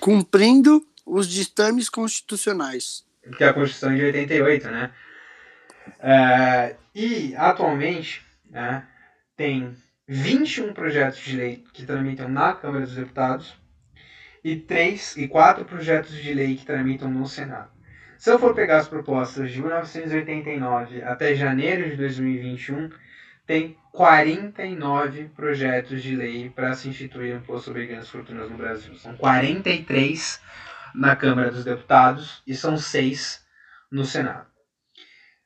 [0.00, 3.05] Cumprindo os ditames constitucionais
[3.36, 4.90] que é a Constituição de 88, né?
[6.00, 8.86] É, e, atualmente, né,
[9.36, 9.76] tem
[10.08, 13.56] 21 projetos de lei que tramitam na Câmara dos Deputados
[14.42, 17.70] e três e quatro projetos de lei que tramitam no Senado.
[18.18, 22.90] Se eu for pegar as propostas de 1989 até janeiro de 2021,
[23.46, 28.94] tem 49 projetos de lei para se instituir o imposto sobre grandes fortunas no Brasil.
[28.94, 30.40] São 43
[30.96, 33.44] na Câmara dos Deputados e são seis
[33.90, 34.46] no Senado.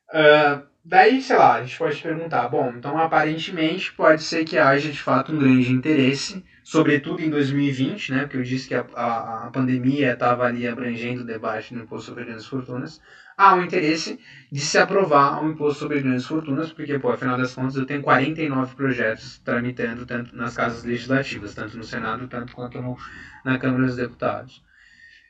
[0.09, 4.91] Uh, daí, sei lá, a gente pode perguntar, bom, então aparentemente pode ser que haja
[4.91, 9.47] de fato um grande interesse, sobretudo em 2020, né, porque eu disse que a, a,
[9.47, 13.01] a pandemia estava ali abrangendo o debate no imposto sobre grandes fortunas,
[13.37, 14.19] há um interesse
[14.51, 18.01] de se aprovar um imposto sobre grandes fortunas, porque, pô, afinal das contas, eu tenho
[18.01, 22.97] 49 projetos tramitando tanto nas casas legislativas, tanto no Senado, tanto quanto no,
[23.45, 24.61] na Câmara dos Deputados.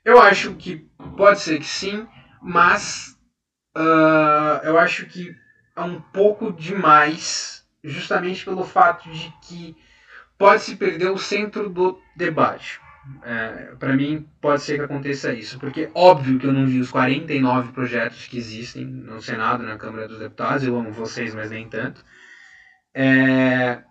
[0.04, 2.08] Eu acho que pode ser que sim,
[2.42, 3.18] mas
[3.78, 5.36] uh, eu acho que
[5.76, 9.76] é um pouco demais, justamente pelo fato de que
[10.38, 12.80] pode se perder o centro do debate.
[13.24, 16.92] É, para mim, pode ser que aconteça isso, porque óbvio que eu não vi os
[16.92, 21.68] 49 projetos que existem no Senado, na Câmara dos Deputados, eu amo vocês, mas nem
[21.68, 22.04] tanto.
[22.94, 23.82] É,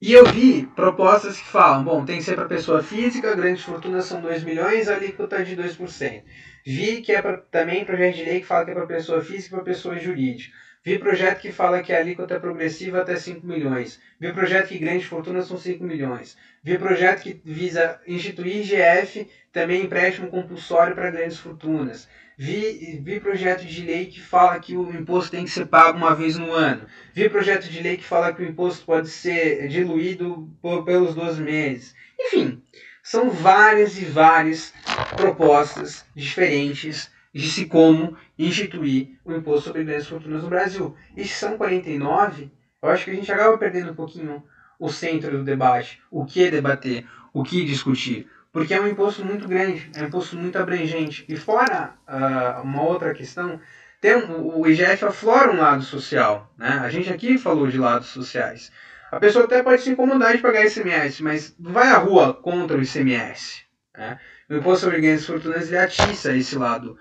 [0.00, 4.04] e eu vi propostas que falam, bom, tem que ser para pessoa física, grandes fortunas
[4.04, 6.22] são 2 milhões, alíquota de 2%.
[6.66, 9.54] Vi que é pra, também projeto de lei que fala que é para pessoa física
[9.54, 10.52] e para pessoa jurídica.
[10.84, 14.00] Vi projeto que fala que a alíquota é progressiva até 5 milhões.
[14.20, 16.36] Vi projeto que grandes fortunas são 5 milhões.
[16.62, 22.06] Vi projeto que visa instituir IGF, também empréstimo compulsório para grandes fortunas.
[22.38, 26.14] Vi, vi projeto de lei que fala que o imposto tem que ser pago uma
[26.14, 26.86] vez no ano.
[27.14, 31.42] Vi projeto de lei que fala que o imposto pode ser diluído por, pelos 12
[31.42, 31.94] meses.
[32.20, 32.62] Enfim,
[33.02, 34.74] são várias e várias
[35.16, 40.94] propostas diferentes de se como instituir o imposto sobre grandes fortunas no Brasil.
[41.16, 42.50] E se são 49,
[42.82, 44.44] eu acho que a gente acaba perdendo um pouquinho
[44.78, 48.28] o centro do debate, o que debater, o que discutir.
[48.56, 51.26] Porque é um imposto muito grande, é um imposto muito abrangente.
[51.28, 53.60] E fora uh, uma outra questão,
[54.00, 56.50] tem, o IGF aflora um lado social.
[56.56, 56.80] Né?
[56.82, 58.72] A gente aqui falou de lados sociais.
[59.12, 62.82] A pessoa até pode se incomodar de pagar ICMS, mas vai à rua contra o
[62.82, 63.60] ICMS.
[63.94, 64.18] Né?
[64.48, 66.96] O imposto sobre grandes fortunas ele atiça esse lado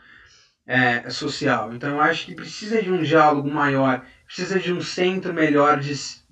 [0.68, 1.74] é, social.
[1.74, 5.80] Então eu acho que precisa de um diálogo maior, precisa de um centro melhor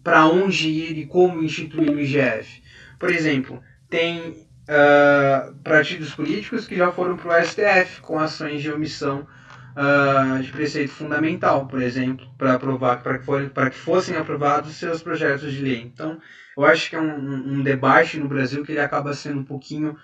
[0.03, 2.61] para onde ir e como instituir o IGF.
[2.99, 8.71] Por exemplo, tem uh, partidos políticos que já foram para o STF com ações de
[8.71, 9.27] omissão
[9.75, 15.51] uh, de preceito fundamental, por exemplo, para aprovar para que, que fossem aprovados seus projetos
[15.51, 15.81] de lei.
[15.81, 16.19] Então,
[16.57, 19.97] eu acho que é um, um debate no Brasil que ele acaba sendo um pouquinho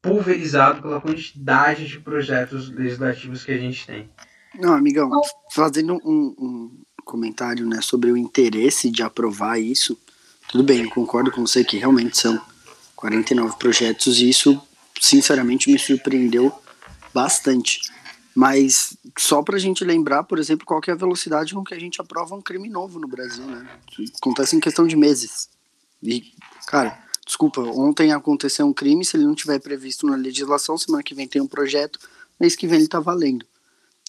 [0.00, 4.08] pulverizado pela quantidade de projetos legislativos que a gente tem.
[4.58, 5.10] Não, amigão,
[5.52, 9.98] fazendo um, um comentário né, sobre o interesse de aprovar isso,
[10.48, 12.40] tudo bem, concordo com você que realmente são
[12.98, 14.60] 49 projetos, e isso,
[15.00, 16.52] sinceramente, me surpreendeu
[17.14, 17.80] bastante.
[18.34, 21.78] Mas só para a gente lembrar, por exemplo, qual é a velocidade com que a
[21.78, 23.68] gente aprova um crime novo no Brasil, né?
[24.20, 25.48] Acontece em questão de meses.
[26.02, 26.32] E,
[26.66, 31.14] cara, desculpa, ontem aconteceu um crime, se ele não tiver previsto na legislação, semana que
[31.14, 32.00] vem tem um projeto,
[32.38, 33.46] mês que vem ele está valendo.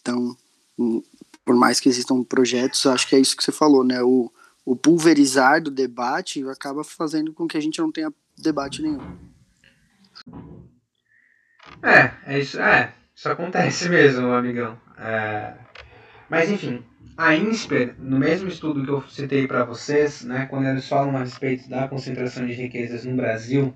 [0.02, 0.36] Então,
[0.80, 1.04] hum,
[1.46, 4.02] por mais que existam projetos, acho que é isso que você falou, né?
[4.02, 4.32] O,
[4.66, 9.18] o pulverizar do debate acaba fazendo com que a gente não tenha debate nenhum.
[11.84, 14.76] É, é isso, é, isso acontece mesmo, amigão.
[14.98, 15.54] É,
[16.30, 16.84] mas enfim,
[17.18, 21.20] a INSPER, no mesmo estudo que eu citei para vocês, né, quando eles falam a
[21.20, 23.74] respeito da concentração de riquezas no Brasil,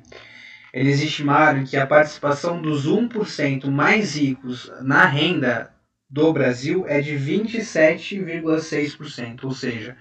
[0.74, 5.72] eles estimaram que a participação dos 1% mais ricos na renda
[6.10, 9.96] do Brasil é de 27,6%, ou seja,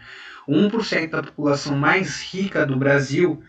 [0.48, 3.42] 1% da população mais rica do Brasil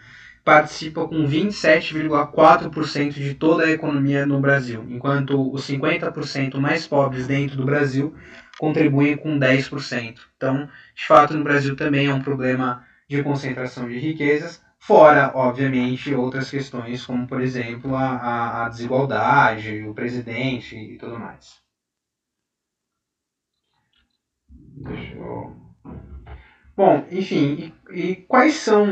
[0.44, 7.56] participa com 27,4% de toda a economia no Brasil, enquanto os 50% mais pobres dentro
[7.56, 8.14] do Brasil
[8.60, 10.20] contribuem com 10%.
[10.36, 16.14] Então, de fato, no Brasil também é um problema de concentração de riquezas, fora, obviamente,
[16.14, 21.62] outras questões, como, por exemplo, a, a desigualdade, o presidente e tudo mais.
[24.50, 25.56] Deixa eu...
[26.76, 28.86] Bom, enfim, e, e quais são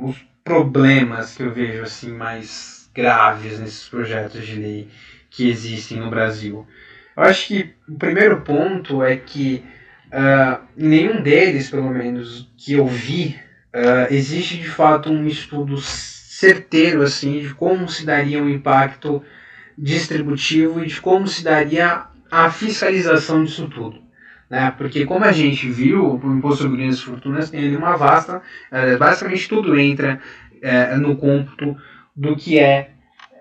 [0.00, 4.88] os problemas que eu vejo assim mais graves nesses projetos de lei
[5.28, 6.66] que existem no Brasil.
[7.14, 9.62] Eu acho que o primeiro ponto é que
[10.06, 13.38] uh, nenhum deles, pelo menos que eu vi,
[13.74, 19.22] uh, existe de fato um estudo certeiro assim de como se daria um impacto
[19.76, 24.07] distributivo e de como se daria a fiscalização disso tudo.
[24.48, 24.70] Né?
[24.76, 28.96] Porque como a gente viu, o imposto sobre grandes fortunas tem ali uma vasta, é,
[28.96, 30.20] basicamente tudo entra
[30.62, 31.76] é, no cômputo
[32.16, 32.92] do que é,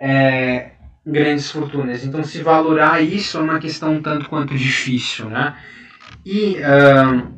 [0.02, 0.72] é,
[1.06, 2.06] grandes fortunas.
[2.06, 5.58] Então se valorar isso é uma questão tanto quanto difícil, né?
[6.26, 7.38] E uh,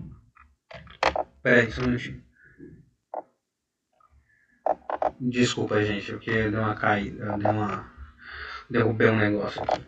[1.43, 2.23] peraí, só um minutinho.
[5.19, 7.91] Desculpa, gente, porque deu uma caída, deu uma
[8.69, 9.81] derrubei um negócio aqui.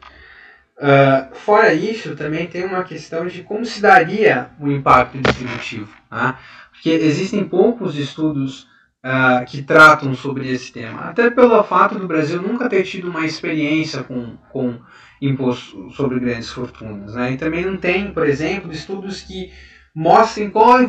[0.81, 5.87] Uh, fora isso, também tem uma questão de como se daria o impacto distributivo.
[6.11, 6.35] Né?
[6.71, 8.63] Porque existem poucos estudos
[9.05, 11.01] uh, que tratam sobre esse tema.
[11.01, 14.79] Até pelo fato do Brasil nunca ter tido uma experiência com, com
[15.21, 17.13] imposto sobre grandes fortunas.
[17.13, 17.33] Né?
[17.33, 19.51] E também não tem, por exemplo, estudos que
[19.93, 20.79] mostrem qual,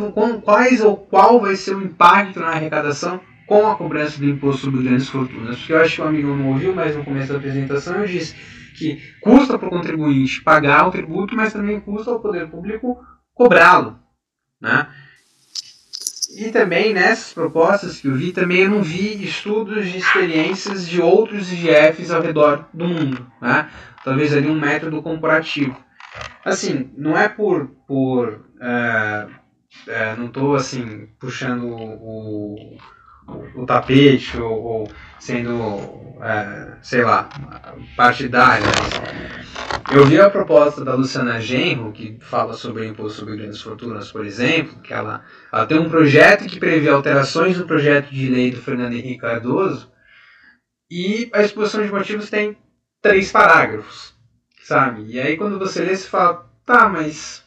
[0.40, 4.85] quais ou qual vai ser o impacto na arrecadação com a cobrança do imposto sobre
[4.85, 5.59] grandes fortunas.
[5.59, 8.62] Porque eu acho que o amigo não ouviu, mas no começo da apresentação eu disse
[8.72, 12.98] que custa para o contribuinte pagar o tributo, mas também custa ao poder público
[13.35, 13.98] cobrá-lo.
[14.60, 14.88] Né?
[16.37, 21.00] E também nessas propostas que eu vi, também eu não vi estudos de experiências de
[21.00, 23.27] outros IGFs ao redor do mundo.
[23.40, 23.68] Né?
[24.02, 25.77] Talvez ali um método comparativo.
[26.44, 27.68] Assim, não é por.
[27.87, 29.27] por é,
[29.88, 32.77] é, não estou assim, puxando o,
[33.54, 37.29] o, tapete ou, ou sendo, é, sei lá,
[37.96, 38.66] partidário.
[39.92, 44.10] Eu vi a proposta da Luciana Genro, que fala sobre o imposto sobre grandes fortunas,
[44.10, 48.50] por exemplo, que ela, ela tem um projeto que prevê alterações no projeto de lei
[48.50, 49.92] do Fernando Henrique Cardoso,
[50.90, 52.56] e a exposição de motivos tem
[53.00, 54.14] três parágrafos,
[54.62, 55.04] sabe?
[55.06, 57.42] E aí quando você lê, você fala, tá, mas.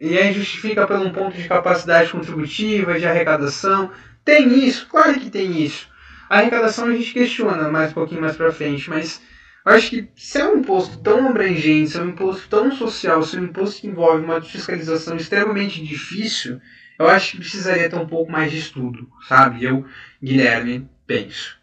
[0.00, 3.90] E aí justifica por um ponto de capacidade contributiva, de arrecadação.
[4.24, 5.88] Tem isso, claro que tem isso.
[6.28, 9.20] A arrecadação a gente questiona mais um pouquinho mais pra frente, mas
[9.64, 13.36] acho que se é um imposto tão abrangente, se é um imposto tão social, se
[13.36, 16.60] é um imposto que envolve uma fiscalização extremamente difícil,
[16.98, 19.64] eu acho que precisaria ter um pouco mais de estudo, sabe?
[19.64, 19.84] Eu,
[20.22, 21.56] Guilherme, penso.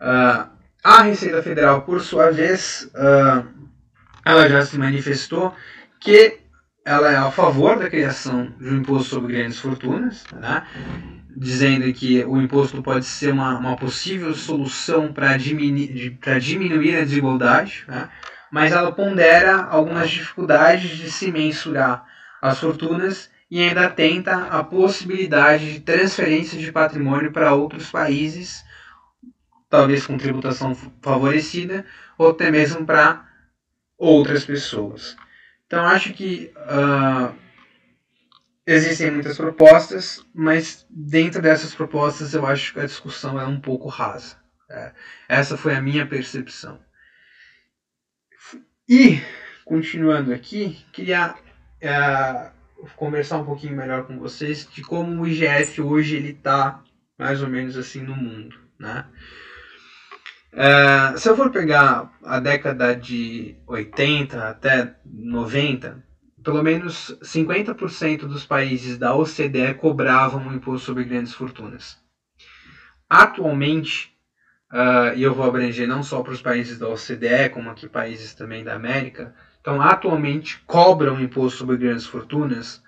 [0.00, 0.48] Uh,
[0.84, 3.46] a Receita Federal, por sua vez, uh,
[4.24, 5.54] ela já se manifestou
[6.00, 6.38] que
[6.84, 10.66] ela é a favor da criação de um imposto sobre grandes fortunas, né?
[11.36, 17.84] Dizendo que o imposto pode ser uma, uma possível solução para diminuir, diminuir a desigualdade,
[17.86, 18.08] né?
[18.50, 22.04] mas ela pondera algumas dificuldades de se mensurar
[22.40, 28.64] as fortunas e ainda tenta a possibilidade de transferência de patrimônio para outros países,
[29.70, 31.84] talvez com tributação favorecida,
[32.16, 33.26] ou até mesmo para
[33.96, 35.16] outras pessoas.
[35.66, 37.34] Então acho que uh,
[38.72, 43.88] existem muitas propostas, mas dentro dessas propostas eu acho que a discussão é um pouco
[43.88, 44.36] rasa.
[44.70, 44.92] É,
[45.28, 46.78] essa foi a minha percepção.
[48.86, 49.20] E,
[49.64, 51.34] continuando aqui, queria
[51.80, 52.50] é,
[52.96, 56.82] conversar um pouquinho melhor com vocês de como o IGF hoje ele está
[57.18, 58.58] mais ou menos assim no mundo.
[58.78, 59.06] Né?
[60.52, 66.02] É, se eu for pegar a década de 80 até 90,
[66.42, 71.98] pelo menos 50% dos países da OCDE cobravam um imposto sobre grandes fortunas.
[73.08, 74.12] Atualmente,
[74.72, 78.34] uh, e eu vou abranger não só para os países da OCDE, como aqui países
[78.34, 82.82] também da América, então atualmente cobram imposto sobre grandes fortunas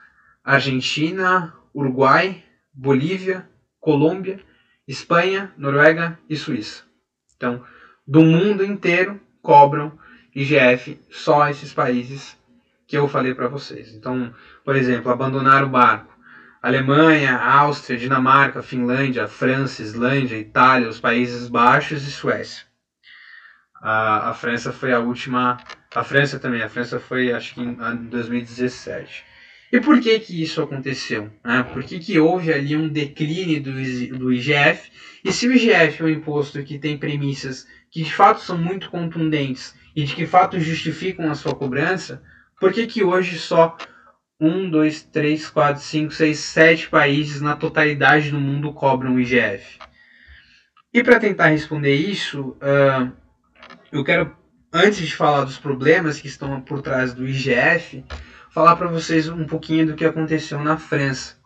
[0.44, 2.42] Argentina, Uruguai,
[2.72, 3.48] Bolívia,
[3.78, 4.40] Colômbia,
[4.86, 6.84] Espanha, Noruega e Suíça.
[7.36, 7.64] Então,
[8.06, 9.98] do mundo inteiro cobram
[10.34, 12.39] IGF só esses países
[12.90, 13.94] que eu falei para vocês.
[13.94, 14.34] Então,
[14.64, 16.12] por exemplo, abandonar o barco.
[16.60, 22.66] Alemanha, Áustria, Dinamarca, Finlândia, França, Islândia, Itália, os Países Baixos e Suécia.
[23.80, 25.56] A, a França foi a última.
[25.94, 26.62] A França também.
[26.62, 27.74] A França foi, acho que em
[28.08, 29.24] 2017.
[29.72, 31.30] E por que que isso aconteceu?
[31.44, 31.62] Né?
[31.72, 34.90] Por que, que houve ali um declínio do, do IGF?
[35.24, 38.90] E se o IGF é um imposto que tem premissas que de fato são muito
[38.90, 42.20] contundentes e de que fato justificam a sua cobrança,
[42.60, 43.76] por que, que hoje só
[44.38, 49.78] um, dois, três, quatro, cinco, seis, sete países na totalidade do mundo cobram o IGF?
[50.92, 53.10] E para tentar responder isso, uh,
[53.90, 54.36] eu quero,
[54.72, 58.04] antes de falar dos problemas que estão por trás do IGF,
[58.50, 61.40] falar para vocês um pouquinho do que aconteceu na França.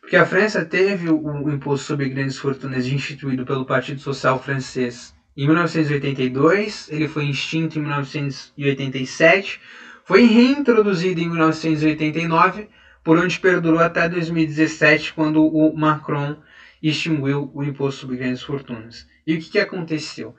[0.00, 5.46] Porque a França teve o imposto sobre grandes fortunas instituído pelo Partido Social Francês em
[5.46, 9.60] 1982, ele foi extinto em 1987
[10.04, 12.68] foi reintroduzido em 1989,
[13.02, 16.36] por onde perdurou até 2017, quando o Macron
[16.82, 19.06] extinguiu o imposto sobre grandes fortunas.
[19.26, 20.34] E o que, que aconteceu?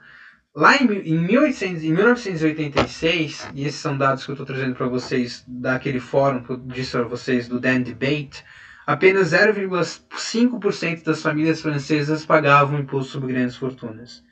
[0.54, 4.86] Lá em, em, 1800, em 1986, e esses são dados que eu estou trazendo para
[4.86, 8.44] vocês daquele fórum que eu disse para vocês do Dan Debate,
[8.86, 14.24] apenas 0,5% das famílias francesas pagavam imposto sobre grandes fortunas.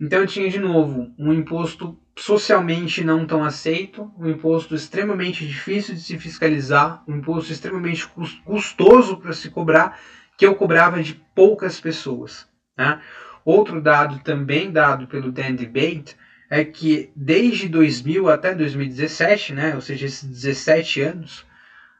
[0.00, 6.00] Então tinha de novo um imposto socialmente não tão aceito, um imposto extremamente difícil de
[6.00, 8.06] se fiscalizar, um imposto extremamente
[8.44, 9.98] custoso para se cobrar,
[10.36, 12.48] que eu cobrava de poucas pessoas.
[12.76, 13.00] Né?
[13.44, 16.16] Outro dado também dado pelo Dan Debate
[16.48, 21.46] é que desde 2000 até 2017, né, ou seja, esses 17 anos,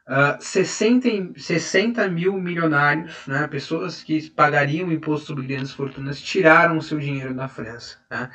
[0.07, 6.81] Uh, 60, 60 mil milionários, né, pessoas que pagariam imposto sobre grandes fortunas, tiraram o
[6.83, 7.97] seu dinheiro da França.
[8.07, 8.29] Né?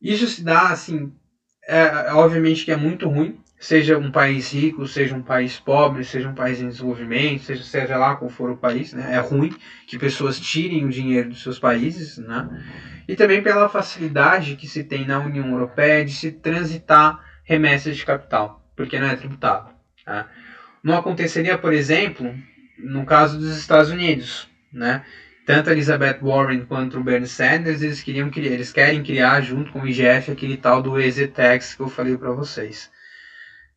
[0.00, 1.12] Isso se dá, assim,
[1.66, 6.28] é, obviamente que é muito ruim, seja um país rico, seja um país pobre, seja
[6.28, 9.14] um país em desenvolvimento, seja, seja lá qual for o país, né?
[9.14, 9.54] é ruim
[9.86, 12.48] que pessoas tirem o dinheiro dos seus países, né?
[13.08, 18.04] e também pela facilidade que se tem na União Europeia de se transitar remessas de
[18.04, 19.70] capital, porque não é tributado.
[20.04, 20.28] Tá?
[20.82, 22.34] Não aconteceria, por exemplo,
[22.78, 25.02] no caso dos Estados Unidos, né?
[25.46, 29.80] Tanto a Elizabeth Warren quanto o Bernie Sanders, eles, queriam, eles querem criar junto com
[29.80, 32.90] o IGF aquele tal do EasyTax que eu falei para vocês.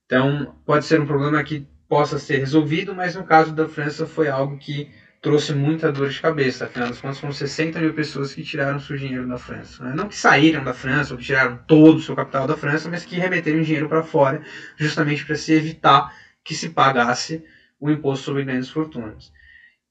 [0.07, 4.27] Então, pode ser um problema que possa ser resolvido, mas no caso da França foi
[4.27, 4.91] algo que
[5.21, 6.65] trouxe muita dor de cabeça.
[6.65, 9.83] Afinal das contas, foram 60 mil pessoas que tiraram seu dinheiro da França.
[9.83, 9.93] Né?
[9.95, 13.05] Não que saíram da França ou que tiraram todo o seu capital da França, mas
[13.05, 14.41] que remeteram dinheiro para fora,
[14.75, 16.11] justamente para se evitar
[16.43, 17.43] que se pagasse
[17.79, 19.31] o imposto sobre grandes fortunas.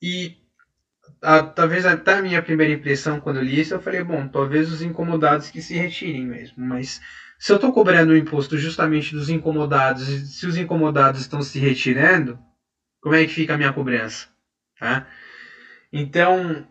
[0.03, 0.39] E
[1.23, 4.83] a, talvez até a minha primeira impressão quando li isso, eu falei, bom, talvez os
[4.83, 7.01] incomodados que se retirem mesmo, mas
[7.39, 12.39] se eu estou cobrando o imposto justamente dos incomodados, se os incomodados estão se retirando,
[13.01, 14.27] como é que fica a minha cobrança?
[14.79, 15.07] Tá?
[15.93, 16.67] Então,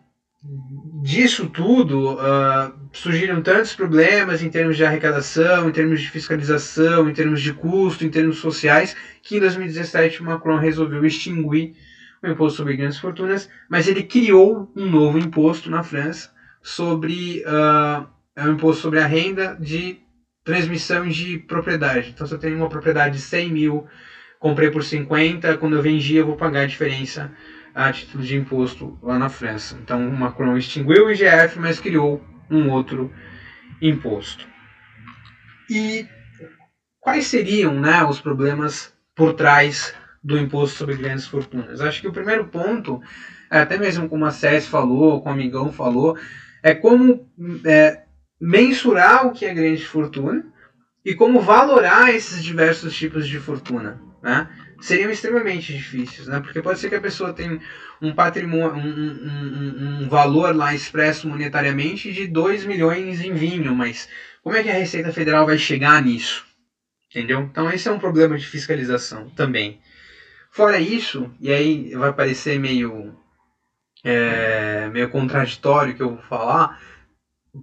[1.02, 7.14] disso tudo, uh, surgiram tantos problemas em termos de arrecadação, em termos de fiscalização, em
[7.14, 11.74] termos de custo, em termos sociais, que em 2017 Macron resolveu extinguir
[12.22, 16.30] o imposto sobre grandes fortunas, mas ele criou um novo imposto na França
[16.62, 19.98] sobre uh, é um imposto sobre a renda de
[20.44, 22.10] transmissão de propriedade.
[22.10, 23.86] Então, se eu tenho uma propriedade de 100 mil,
[24.38, 27.32] comprei por 50, quando eu vendi eu vou pagar a diferença
[27.74, 29.76] a título de imposto lá na França.
[29.82, 33.12] Então, o Macron extinguiu o IGF, mas criou um outro
[33.82, 34.46] imposto.
[35.68, 36.06] E
[37.00, 41.80] quais seriam né, os problemas por trás do imposto sobre grandes fortunas?
[41.80, 43.00] Acho que o primeiro ponto,
[43.50, 46.16] até mesmo como a Cés falou, como o Amigão falou,
[46.62, 47.28] é como
[47.64, 48.02] é,
[48.40, 50.44] mensurar o que é grande fortuna
[51.04, 54.00] e como valorar esses diversos tipos de fortuna.
[54.22, 54.48] Né?
[54.80, 56.40] seriam extremamente difíceis, né?
[56.40, 57.60] Porque pode ser que a pessoa tenha
[58.00, 64.08] um patrimônio, um, um, um, valor lá expresso monetariamente de 2 milhões em vinho, mas
[64.42, 66.46] como é que a Receita Federal vai chegar nisso?
[67.10, 67.40] Entendeu?
[67.50, 69.80] Então esse é um problema de fiscalização também.
[70.50, 73.14] Fora isso, e aí vai parecer meio,
[74.02, 76.80] é, meio contraditório que eu vou falar,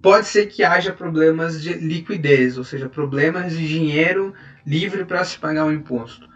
[0.01, 4.33] pode ser que haja problemas de liquidez, ou seja, problemas de dinheiro
[4.65, 6.27] livre para se pagar o imposto.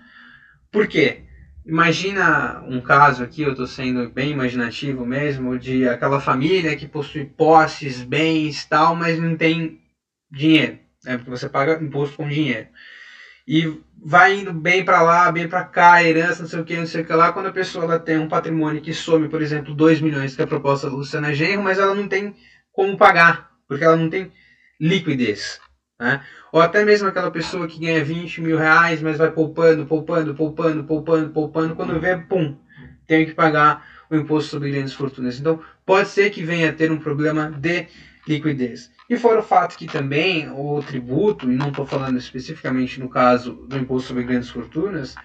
[0.72, 1.24] Por quê?
[1.66, 7.26] Imagina um caso aqui, eu estou sendo bem imaginativo mesmo, de aquela família que possui
[7.26, 9.80] posses, bens tal, mas não tem
[10.32, 11.18] dinheiro, né?
[11.18, 12.68] porque você paga imposto com dinheiro.
[13.50, 16.86] E vai indo bem para lá, bem para cá, herança, não sei o que, não
[16.86, 17.34] sei o que lá.
[17.34, 20.46] Quando a pessoa ela tem um patrimônio que some, por exemplo, 2 milhões, que é
[20.46, 22.36] a proposta da Luciana Genro, mas ela não tem
[22.72, 24.32] como pagar, porque ela não tem
[24.80, 25.60] liquidez.
[26.00, 26.24] Né?
[26.52, 30.84] Ou até mesmo aquela pessoa que ganha 20 mil reais, mas vai poupando, poupando, poupando,
[30.84, 32.56] poupando, poupando, quando vê, pum,
[33.08, 35.40] tem que pagar o imposto sobre grandes fortunas.
[35.40, 37.88] Então, pode ser que venha a ter um problema de
[38.28, 38.92] liquidez.
[39.10, 43.54] E fora o fato que também o tributo, e não estou falando especificamente no caso
[43.68, 45.16] do imposto sobre grandes fortunas,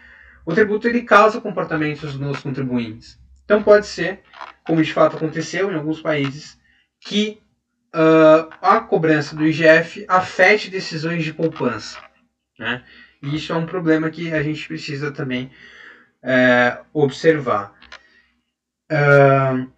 [0.47, 3.21] o tributo ele causa comportamentos nos contribuintes.
[3.45, 4.23] Então pode ser,
[4.67, 6.59] como de fato aconteceu em alguns países,
[6.99, 7.43] que
[7.95, 11.99] uh, a cobrança do IGF afete decisões de poupança.
[12.59, 12.83] Né?
[13.23, 15.51] E isso é um problema que a gente precisa também
[16.23, 17.75] é, observar.
[18.91, 19.71] Uh,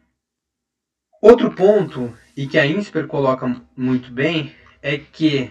[1.21, 5.51] outro ponto, e que a INSPER coloca muito bem, é que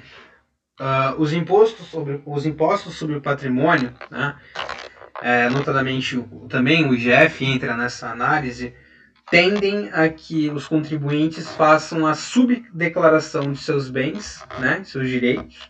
[0.80, 4.36] uh, os, impostos sobre, os impostos sobre o patrimônio, né,
[5.22, 8.74] é, notadamente também o IGF entra nessa análise,
[9.32, 15.70] tendem a que os contribuintes façam a subdeclaração de seus bens, né, seus direitos,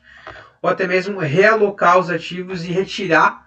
[0.62, 3.46] ou até mesmo realocar os ativos e retirar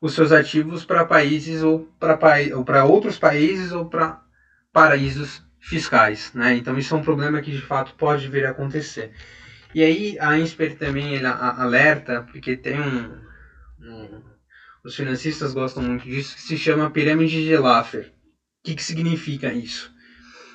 [0.00, 4.22] os seus ativos para países ou para outros países ou para
[4.72, 6.30] paraísos fiscais.
[6.34, 6.54] Né?
[6.54, 9.12] Então isso é um problema que de fato pode vir a acontecer.
[9.74, 13.18] E aí a INSPER também ele alerta, porque tem um,
[13.80, 14.22] um
[14.84, 18.14] os financistas gostam muito disso, que se chama pirâmide de Laffer
[18.64, 19.92] que, que significa isso?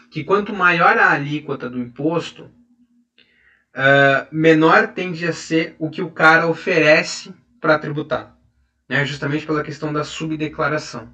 [0.10, 6.10] Que quanto maior a alíquota do imposto, uh, menor tende a ser o que o
[6.10, 7.32] cara oferece
[7.62, 8.36] para tributar.
[8.90, 9.06] Né?
[9.06, 11.14] Justamente pela questão da subdeclaração.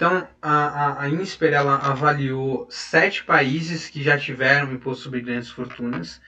[0.00, 5.50] Então, a, a, a INSPER ela avaliou sete países que já tiveram imposto sobre grandes
[5.50, 6.22] fortunas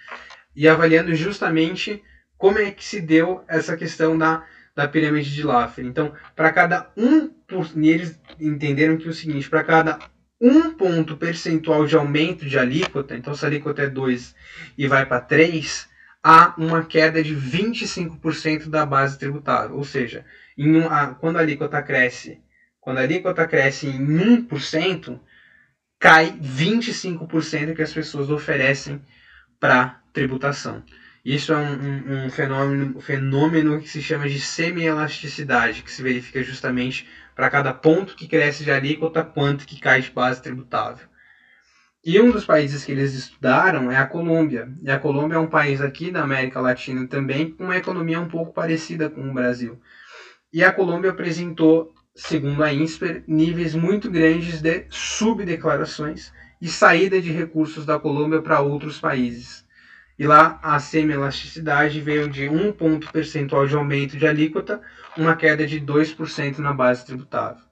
[0.54, 2.04] e avaliando justamente
[2.36, 4.44] como é que se deu essa questão da,
[4.76, 5.86] da pirâmide de Laffer.
[5.86, 9.98] Então, para cada um por, eles entenderam que é o seguinte, para cada
[10.38, 14.34] um ponto percentual de aumento de alíquota, então se a alíquota é 2
[14.76, 15.88] e vai para 3,
[16.22, 19.78] há uma queda de 25% da base tributável.
[19.78, 20.26] Ou seja,
[20.58, 22.38] um, a, quando a alíquota cresce,
[22.82, 25.18] quando a alíquota cresce em 1%,
[26.00, 29.00] cai 25% que as pessoas oferecem
[29.60, 30.82] para tributação.
[31.24, 36.42] Isso é um, um, um, fenômeno, fenômeno que se chama de semi-elasticidade, que se verifica
[36.42, 41.06] justamente para cada ponto que cresce de alíquota, quanto que cai de base tributável.
[42.04, 44.68] E um dos países que eles estudaram é a Colômbia.
[44.82, 48.26] E a Colômbia é um país aqui da América Latina também, com uma economia um
[48.26, 49.80] pouco parecida com o Brasil.
[50.52, 57.32] E a Colômbia apresentou segundo a INSPER, níveis muito grandes de subdeclarações e saída de
[57.32, 59.66] recursos da Colômbia para outros países.
[60.18, 64.80] E lá a semi-elasticidade veio de 1 ponto percentual de aumento de alíquota,
[65.16, 67.64] uma queda de 2% na base tributável.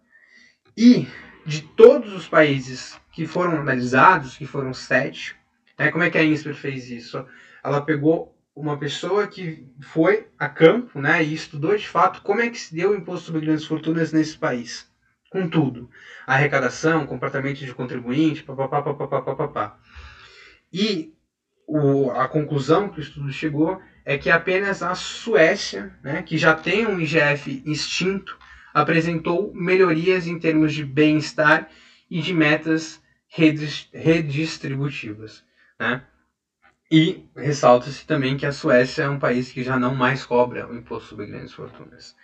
[0.76, 1.06] E
[1.44, 5.36] de todos os países que foram analisados, que foram sete,
[5.78, 7.24] né, como é que a INSPER fez isso?
[7.62, 12.48] Ela pegou uma pessoa que foi a campo né, e estudou de fato como é
[12.48, 14.88] que se deu o imposto sobre grandes fortunas nesse país.
[15.30, 15.88] Com tudo.
[16.26, 19.78] Arrecadação, comportamento de contribuinte, papapá, papapá, papapá.
[20.72, 21.14] E
[21.66, 26.52] o, a conclusão que o estudo chegou é que apenas a Suécia, né, que já
[26.52, 28.36] tem um IGF extinto,
[28.74, 31.68] apresentou melhorias em termos de bem-estar
[32.10, 35.44] e de metas redistributivas.
[35.78, 36.02] Né?
[36.90, 40.76] E ressalta-se também que a Suécia é um país que já não mais cobra o
[40.76, 42.16] imposto sobre grandes fortunas.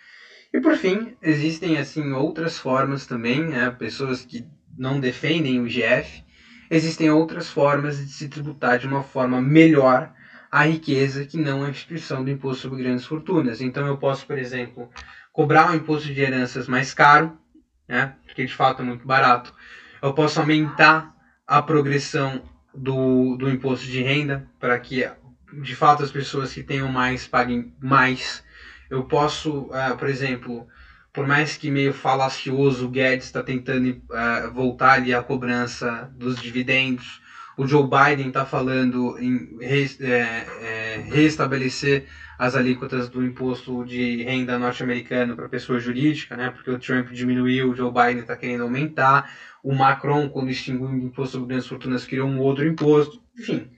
[0.53, 3.71] E por fim, existem assim outras formas também, né?
[3.71, 4.45] pessoas que
[4.77, 6.25] não defendem o IGF,
[6.69, 10.13] existem outras formas de se tributar de uma forma melhor
[10.51, 13.61] a riqueza que não a instituição do imposto sobre grandes fortunas.
[13.61, 14.91] Então eu posso, por exemplo,
[15.33, 17.39] cobrar um imposto de heranças mais caro,
[17.89, 18.17] né?
[18.25, 19.55] porque de fato é muito barato.
[20.03, 21.15] Eu posso aumentar
[21.47, 22.43] a progressão
[22.77, 25.09] do, do imposto de renda para que
[25.53, 28.45] de fato as pessoas que tenham mais paguem mais.
[28.91, 30.67] Eu posso, uh, por exemplo,
[31.13, 36.37] por mais que meio falacioso o Guedes está tentando uh, voltar ali a cobrança dos
[36.37, 37.21] dividendos,
[37.57, 42.07] o Joe Biden está falando em re, é, é, restabelecer
[42.39, 46.51] as alíquotas do imposto de renda norte-americano para pessoa jurídica, né?
[46.51, 49.31] Porque o Trump diminuiu, o Joe Biden está querendo aumentar.
[49.63, 53.23] O Macron, quando extinguiu o imposto sobre grandes fortunas, criou um outro imposto.
[53.39, 53.71] Enfim,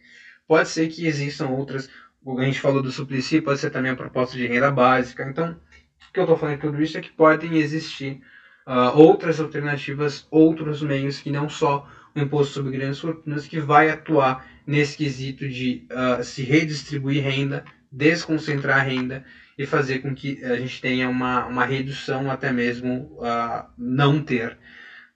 [0.46, 1.88] pode ser que existam outras.
[2.26, 5.24] A gente falou do Suplicy, pode ser também a proposta de renda básica.
[5.28, 8.20] Então, o que eu estou falando de tudo isso é que podem existir
[8.66, 13.90] uh, outras alternativas, outros meios que não só o imposto sobre grandes fortunas, que vai
[13.90, 19.24] atuar nesse quesito de uh, se redistribuir renda, desconcentrar renda
[19.56, 24.56] e fazer com que a gente tenha uma, uma redução, até mesmo uh, não ter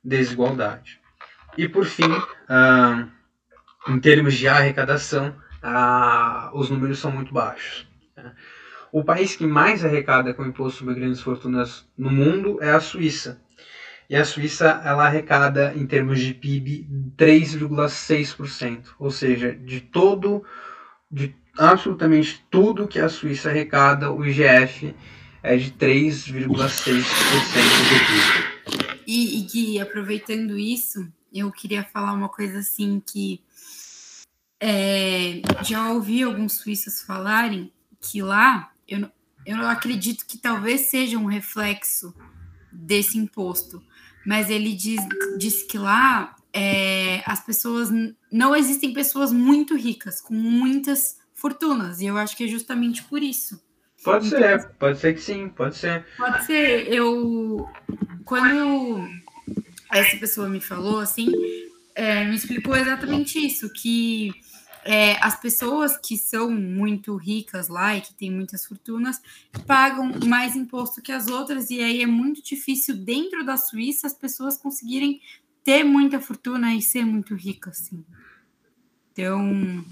[0.02, 1.00] desigualdade.
[1.56, 3.08] E por fim, uh,
[3.88, 7.86] em termos de arrecadação, uh, os números são muito baixos.
[8.16, 8.32] Né?
[8.90, 13.40] O país que mais arrecada com imposto sobre grandes fortunas no mundo é a Suíça.
[14.08, 16.86] E a Suíça ela arrecada em termos de PIB
[17.16, 20.44] 3,6%, ou seja, de todo
[21.10, 24.94] de absolutamente tudo que a Suíça arrecada, o IGF
[25.42, 26.54] é de 3,6% do
[28.72, 29.02] PIB.
[29.06, 33.42] E, e Gui, aproveitando isso, eu queria falar uma coisa assim que
[34.60, 39.10] é, já ouvi alguns suíços falarem que lá, eu,
[39.44, 42.14] eu acredito que talvez seja um reflexo
[42.70, 43.82] desse imposto,
[44.26, 45.00] mas ele diz,
[45.38, 47.90] diz que lá é, as pessoas
[48.30, 53.22] não existem pessoas muito ricas com muitas fortunas e eu acho que é justamente por
[53.22, 53.60] isso.
[54.04, 56.04] Pode então, ser, pode ser que sim, pode ser.
[56.16, 56.92] Pode ser.
[56.92, 57.68] Eu
[58.24, 59.08] quando
[59.92, 61.30] essa pessoa me falou assim,
[61.94, 64.32] é, me explicou exatamente isso que
[64.84, 69.20] é, as pessoas que são muito ricas lá e que têm muitas fortunas
[69.66, 74.14] pagam mais imposto que as outras, e aí é muito difícil dentro da Suíça as
[74.14, 75.20] pessoas conseguirem
[75.64, 78.04] ter muita fortuna e ser muito ricas, assim.
[79.12, 79.84] Então,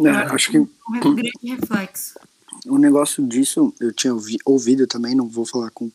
[0.00, 0.68] é, acho que um
[1.14, 2.18] grande reflexo.
[2.66, 4.12] O negócio disso eu tinha
[4.44, 5.90] ouvido também, não vou falar com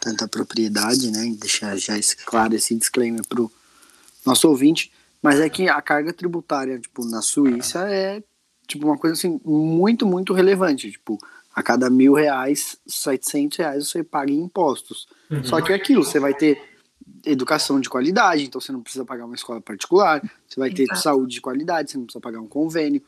[0.00, 1.32] tanta propriedade, né?
[1.38, 1.94] Deixar já
[2.24, 3.52] claro esse disclaimer pro
[4.24, 4.90] nosso ouvinte,
[5.22, 8.22] mas é que a carga tributária, tipo, na Suíça é
[8.66, 10.90] tipo uma coisa assim muito, muito relevante.
[10.90, 11.18] Tipo,
[11.54, 15.08] a cada mil reais, 700 reais você paga em impostos.
[15.30, 15.44] Uhum.
[15.44, 16.62] Só que é aquilo, você vai ter
[17.24, 21.00] educação de qualidade, então você não precisa pagar uma escola particular, você vai ter Exato.
[21.00, 23.02] saúde de qualidade, você não precisa pagar um convênio.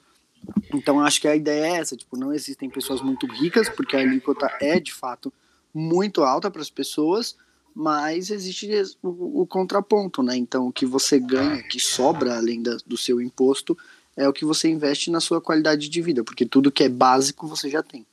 [0.74, 4.00] Então acho que a ideia é essa, tipo, não existem pessoas muito ricas, porque a
[4.00, 5.32] alíquota é de fato
[5.72, 7.36] muito alta para as pessoas,
[7.74, 8.70] mas existe
[9.02, 10.36] o, o, contraponto, né?
[10.36, 13.76] Então, o que você ganha, que sobra além da, do seu imposto,
[14.16, 17.46] é o que você investe na sua qualidade de vida, porque tudo que é básico
[17.46, 18.06] você já tem.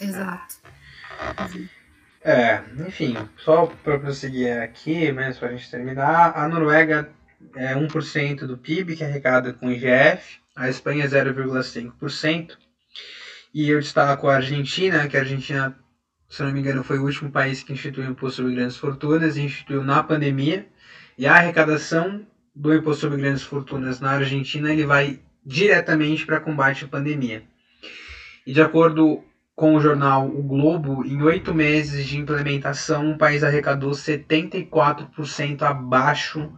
[0.00, 0.56] Exato.
[2.24, 7.10] É, enfim, só para prosseguir aqui, mas para a gente terminar, a Noruega
[7.56, 12.56] é 1% do PIB que é arrecada com IGF, a Espanha é 0,5%,
[13.52, 15.76] e eu destaco a Argentina, que a Argentina
[16.32, 19.42] se não me engano, foi o último país que instituiu imposto sobre grandes fortunas, e
[19.42, 20.66] instituiu na pandemia,
[21.18, 22.26] e a arrecadação
[22.56, 27.42] do imposto sobre grandes fortunas na Argentina ele vai diretamente para combate à pandemia.
[28.46, 29.22] E de acordo
[29.54, 36.50] com o jornal O Globo, em oito meses de implementação, o país arrecadou 74% abaixo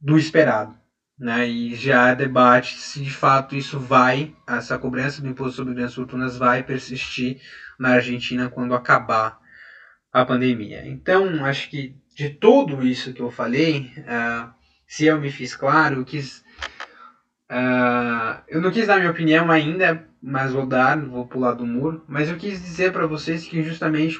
[0.00, 0.74] do esperado.
[1.18, 1.46] Né?
[1.46, 6.38] E já debate se de fato isso vai, essa cobrança do imposto sobre grandes fortunas
[6.38, 7.42] vai persistir
[7.82, 9.38] na Argentina quando acabar
[10.12, 10.86] a pandemia.
[10.86, 14.48] Então, acho que de tudo isso que eu falei, uh,
[14.86, 16.44] se eu me fiz claro, eu quis.
[17.50, 22.04] Uh, eu não quis dar minha opinião ainda, mas vou dar, vou pular do muro.
[22.06, 24.18] Mas eu quis dizer para vocês que justamente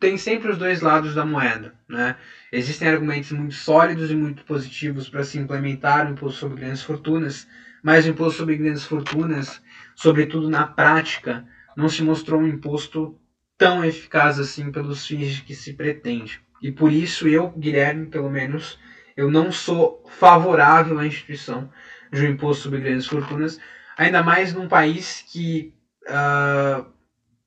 [0.00, 2.16] tem sempre os dois lados da moeda, né?
[2.50, 7.46] Existem argumentos muito sólidos e muito positivos para se implementar o imposto sobre grandes fortunas,
[7.82, 9.62] mas o imposto sobre grandes fortunas,
[9.94, 11.44] sobretudo na prática,
[11.76, 13.18] não se mostrou um imposto
[13.56, 16.40] tão eficaz assim pelos fins que se pretende.
[16.62, 18.78] E por isso eu, Guilherme, pelo menos,
[19.16, 21.70] eu não sou favorável à instituição
[22.12, 23.58] de um imposto sobre grandes fortunas,
[23.96, 25.74] ainda mais num país que,
[26.06, 26.84] uh,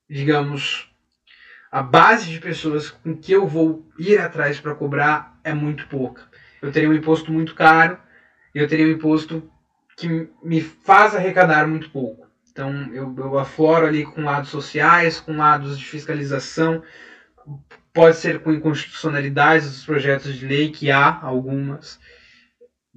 [0.08, 0.90] digamos,
[1.70, 6.22] a base de pessoas com que eu vou ir atrás para cobrar é muito pouca.
[6.62, 7.98] Eu teria um imposto muito caro
[8.54, 9.50] e eu teria um imposto
[9.96, 12.23] que me faz arrecadar muito pouco.
[12.54, 16.84] Então eu, eu afloro ali com lados sociais, com lados de fiscalização,
[17.92, 21.98] pode ser com inconstitucionalidades dos projetos de lei, que há algumas,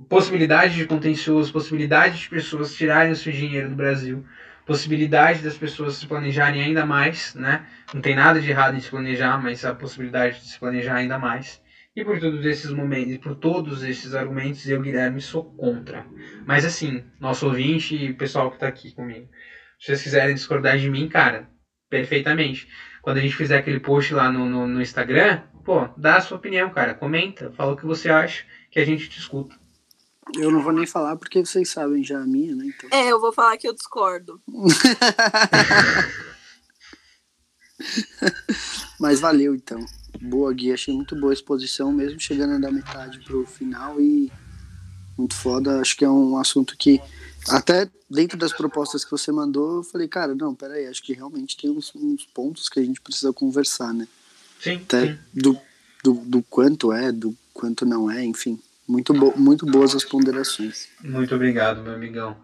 [0.07, 4.23] possibilidade de contencioso, possibilidade de pessoas tirarem o seu dinheiro do Brasil,
[4.63, 7.65] possibilidade das pessoas se planejarem ainda mais, né?
[7.91, 11.17] Não tem nada de errado em se planejar, mas a possibilidade de se planejar ainda
[11.17, 11.59] mais.
[11.97, 16.05] E por todos esses momentos, por todos esses argumentos, eu, Guilherme, sou contra.
[16.45, 19.27] Mas assim, nosso ouvinte e o pessoal que está aqui comigo,
[19.79, 21.49] se vocês quiserem discordar de mim, cara,
[21.89, 22.67] perfeitamente.
[23.01, 26.37] Quando a gente fizer aquele post lá no, no, no Instagram, pô, dá a sua
[26.37, 26.93] opinião, cara.
[26.93, 29.55] Comenta, fala o que você acha, que a gente te escuta.
[30.37, 32.65] Eu não vou nem falar porque vocês sabem já a minha, né?
[32.67, 32.91] Então...
[32.93, 34.39] É, eu vou falar que eu discordo.
[39.01, 39.83] Mas valeu então.
[40.21, 40.71] Boa, Gui.
[40.71, 44.31] Achei muito boa a exposição, mesmo chegando da metade pro final e
[45.17, 45.79] muito foda.
[45.79, 47.01] Acho que é um assunto que,
[47.49, 51.57] até dentro das propostas que você mandou, eu falei, cara, não, peraí, acho que realmente
[51.57, 54.07] tem uns, uns pontos que a gente precisa conversar, né?
[54.59, 54.75] Sim.
[54.75, 55.19] Até sim.
[55.33, 55.57] Do,
[56.03, 58.59] do, do quanto é, do quanto não é, enfim.
[58.87, 60.87] Muito, bo muito boas as ponderações.
[61.03, 62.37] Muito obrigado, meu amigão.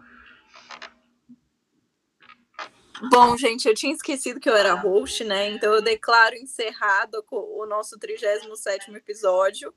[3.10, 5.50] Bom, gente, eu tinha esquecido que eu era host, né?
[5.50, 9.74] Então eu declaro encerrado o nosso 37 episódio.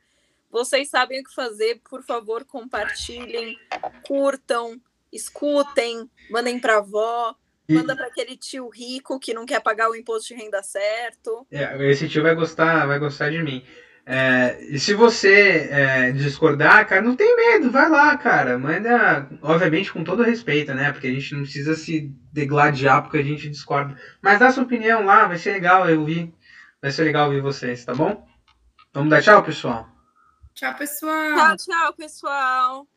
[0.50, 3.60] Vocês sabem o que fazer, por favor, compartilhem,
[4.04, 4.80] curtam,
[5.12, 7.36] escutem, mandem para avó,
[7.68, 11.46] manda para aquele tio rico que não quer pagar o imposto de renda certo.
[11.52, 13.64] É, esse tio vai gostar, vai gostar de mim.
[14.10, 18.58] É, e se você é, discordar, cara, não tem medo, vai lá, cara.
[18.58, 20.94] Manda, obviamente, com todo respeito, né?
[20.94, 23.98] Porque a gente não precisa se degladiar porque a gente discorda.
[24.22, 26.34] Mas dá sua opinião lá, vai ser legal eu ouvir.
[26.82, 28.26] Vai ser legal ouvir vocês, tá bom?
[28.94, 29.90] Vamos dar tchau, pessoal?
[30.54, 31.36] Tchau, pessoal.
[31.36, 32.88] Tchau, tchau, pessoal.